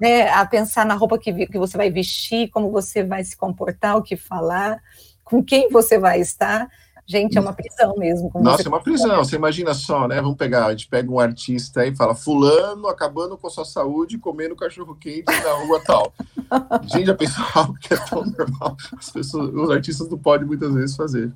né, 0.00 0.28
a 0.30 0.44
pensar 0.46 0.86
na 0.86 0.94
roupa 0.94 1.18
que, 1.18 1.46
que 1.46 1.58
você 1.58 1.76
vai 1.76 1.90
vestir, 1.90 2.48
como 2.50 2.70
você 2.70 3.04
vai 3.04 3.22
se 3.22 3.36
comportar, 3.36 3.96
o 3.96 4.02
que 4.02 4.16
falar, 4.16 4.80
com 5.22 5.44
quem 5.44 5.68
você 5.68 5.98
vai 5.98 6.20
estar. 6.20 6.68
Gente, 7.06 7.36
é 7.36 7.40
uma 7.40 7.52
prisão 7.52 7.94
mesmo. 7.96 8.30
Nossa, 8.36 8.62
é 8.62 8.68
uma 8.68 8.80
prisão. 8.80 9.16
Você 9.16 9.34
imagina 9.34 9.74
só, 9.74 10.06
né? 10.06 10.20
Vamos 10.22 10.36
pegar, 10.36 10.66
a 10.66 10.70
gente 10.70 10.86
pega 10.86 11.10
um 11.10 11.18
artista 11.18 11.84
e 11.84 11.94
fala, 11.94 12.14
fulano 12.14 12.86
acabando 12.86 13.36
com 13.36 13.48
a 13.48 13.50
sua 13.50 13.64
saúde, 13.64 14.16
comendo 14.16 14.54
cachorro 14.54 14.94
quente 14.94 15.24
na 15.26 15.52
rua 15.54 15.82
tal. 15.84 16.12
gente, 16.86 17.06
já 17.06 17.14
pensou 17.14 17.44
algo 17.52 17.74
que 17.74 17.92
é 17.92 17.96
tão 17.96 18.24
normal? 18.24 18.76
As 18.96 19.10
pessoas, 19.10 19.52
os 19.52 19.70
artistas 19.70 20.08
não 20.08 20.18
podem 20.18 20.46
muitas 20.46 20.72
vezes 20.72 20.94
fazer. 20.94 21.32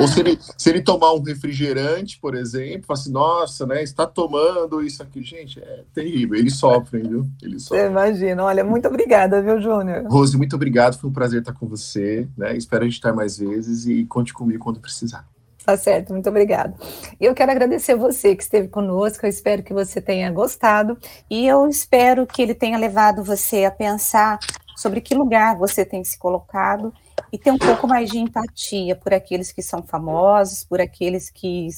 Ou 0.00 0.08
se 0.08 0.20
ele, 0.20 0.38
se 0.56 0.70
ele 0.70 0.80
tomar 0.80 1.12
um 1.12 1.22
refrigerante, 1.22 2.18
por 2.18 2.34
exemplo, 2.34 2.86
fala 2.86 2.98
assim, 2.98 3.12
nossa, 3.12 3.66
né, 3.66 3.82
está 3.82 4.06
tomando 4.06 4.82
isso 4.82 5.02
aqui. 5.02 5.22
Gente, 5.22 5.60
é 5.60 5.84
terrível. 5.92 6.38
Eles 6.38 6.56
sofrem, 6.56 7.02
viu? 7.02 7.26
Eles 7.42 7.64
sofrem. 7.64 7.82
Você 7.82 7.90
imagina. 7.90 8.44
Olha, 8.44 8.64
muito 8.64 8.88
obrigada, 8.88 9.42
viu, 9.42 9.60
Júnior? 9.60 10.04
Rose, 10.08 10.36
muito 10.36 10.56
obrigado. 10.56 10.98
Foi 10.98 11.10
um 11.10 11.12
prazer 11.12 11.40
estar 11.40 11.52
com 11.52 11.66
você. 11.66 12.26
Né? 12.36 12.56
Espero 12.56 12.82
a 12.82 12.86
gente 12.86 12.94
estar 12.94 13.12
mais 13.12 13.38
vezes 13.38 13.86
e 13.86 14.04
conte 14.06 14.32
comigo 14.32 14.64
quando 14.64 14.80
precisar. 14.80 15.26
Tá 15.64 15.76
certo, 15.76 16.14
muito 16.14 16.28
obrigado. 16.30 16.74
E 17.20 17.26
eu 17.26 17.34
quero 17.34 17.50
agradecer 17.50 17.94
você 17.94 18.34
que 18.34 18.42
esteve 18.42 18.68
conosco, 18.68 19.26
eu 19.26 19.28
espero 19.28 19.62
que 19.62 19.74
você 19.74 20.00
tenha 20.00 20.30
gostado 20.32 20.96
e 21.28 21.46
eu 21.46 21.68
espero 21.68 22.26
que 22.26 22.40
ele 22.40 22.54
tenha 22.54 22.78
levado 22.78 23.22
você 23.22 23.66
a 23.66 23.70
pensar 23.70 24.38
sobre 24.74 25.02
que 25.02 25.14
lugar 25.14 25.58
você 25.58 25.84
tem 25.84 26.02
se 26.02 26.18
colocado 26.18 26.90
e 27.32 27.38
ter 27.38 27.50
um 27.50 27.58
pouco 27.58 27.86
mais 27.86 28.10
de 28.10 28.18
empatia 28.18 28.96
por 28.96 29.12
aqueles 29.12 29.52
que 29.52 29.62
são 29.62 29.82
famosos, 29.82 30.64
por 30.64 30.80
aqueles 30.80 31.30
que 31.30 31.68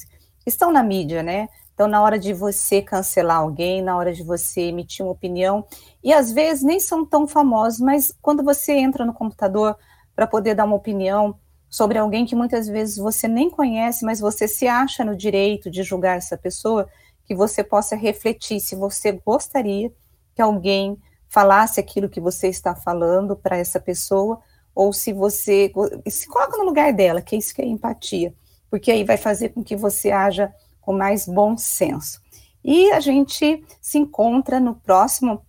estão 0.45 0.71
na 0.71 0.83
mídia, 0.83 1.21
né? 1.21 1.47
Então, 1.73 1.87
na 1.87 2.01
hora 2.01 2.19
de 2.19 2.33
você 2.33 2.81
cancelar 2.81 3.37
alguém, 3.37 3.81
na 3.81 3.97
hora 3.97 4.13
de 4.13 4.23
você 4.23 4.61
emitir 4.61 5.05
uma 5.05 5.11
opinião, 5.11 5.65
e 6.03 6.13
às 6.13 6.31
vezes 6.31 6.63
nem 6.63 6.79
são 6.79 7.05
tão 7.05 7.27
famosos, 7.27 7.79
mas 7.79 8.13
quando 8.21 8.43
você 8.43 8.73
entra 8.73 9.05
no 9.05 9.13
computador 9.13 9.75
para 10.15 10.27
poder 10.27 10.53
dar 10.53 10.65
uma 10.65 10.75
opinião 10.75 11.35
sobre 11.69 11.97
alguém 11.97 12.25
que 12.25 12.35
muitas 12.35 12.67
vezes 12.67 12.97
você 12.97 13.27
nem 13.27 13.49
conhece, 13.49 14.05
mas 14.05 14.19
você 14.19 14.47
se 14.47 14.67
acha 14.67 15.05
no 15.05 15.15
direito 15.15 15.71
de 15.71 15.83
julgar 15.83 16.17
essa 16.17 16.37
pessoa, 16.37 16.87
que 17.25 17.33
você 17.33 17.63
possa 17.63 17.95
refletir 17.95 18.59
se 18.59 18.75
você 18.75 19.13
gostaria 19.13 19.91
que 20.35 20.41
alguém 20.41 20.97
falasse 21.29 21.79
aquilo 21.79 22.09
que 22.09 22.19
você 22.19 22.49
está 22.49 22.75
falando 22.75 23.37
para 23.37 23.57
essa 23.57 23.79
pessoa, 23.79 24.41
ou 24.73 24.93
se 24.93 25.13
você 25.13 25.71
se 26.07 26.27
coloca 26.27 26.57
no 26.57 26.63
lugar 26.63 26.93
dela, 26.93 27.21
que 27.21 27.35
é 27.35 27.39
isso 27.39 27.53
que 27.53 27.61
é 27.61 27.65
empatia, 27.65 28.33
porque 28.69 28.91
aí 28.91 29.03
vai 29.03 29.17
fazer 29.17 29.49
com 29.49 29.63
que 29.63 29.75
você 29.75 30.11
haja 30.11 30.53
com 30.79 30.93
mais 30.93 31.27
bom 31.27 31.57
senso. 31.57 32.21
E 32.63 32.91
a 32.91 32.99
gente 32.99 33.63
se 33.81 33.97
encontra 33.97 34.59
no 34.59 34.75
próximo 34.75 35.41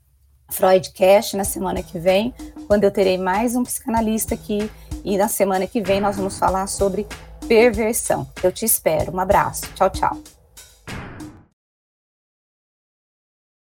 Freudcast 0.50 1.36
na 1.36 1.44
semana 1.44 1.82
que 1.82 1.98
vem, 1.98 2.34
quando 2.66 2.84
eu 2.84 2.90
terei 2.90 3.18
mais 3.18 3.56
um 3.56 3.62
psicanalista 3.62 4.34
aqui 4.34 4.70
e 5.04 5.16
na 5.16 5.28
semana 5.28 5.66
que 5.66 5.80
vem 5.80 6.00
nós 6.00 6.16
vamos 6.16 6.38
falar 6.38 6.66
sobre 6.66 7.06
perversão. 7.48 8.28
Eu 8.42 8.52
te 8.52 8.64
espero. 8.64 9.12
Um 9.12 9.20
abraço. 9.20 9.62
Tchau, 9.74 9.90
tchau. 9.90 10.41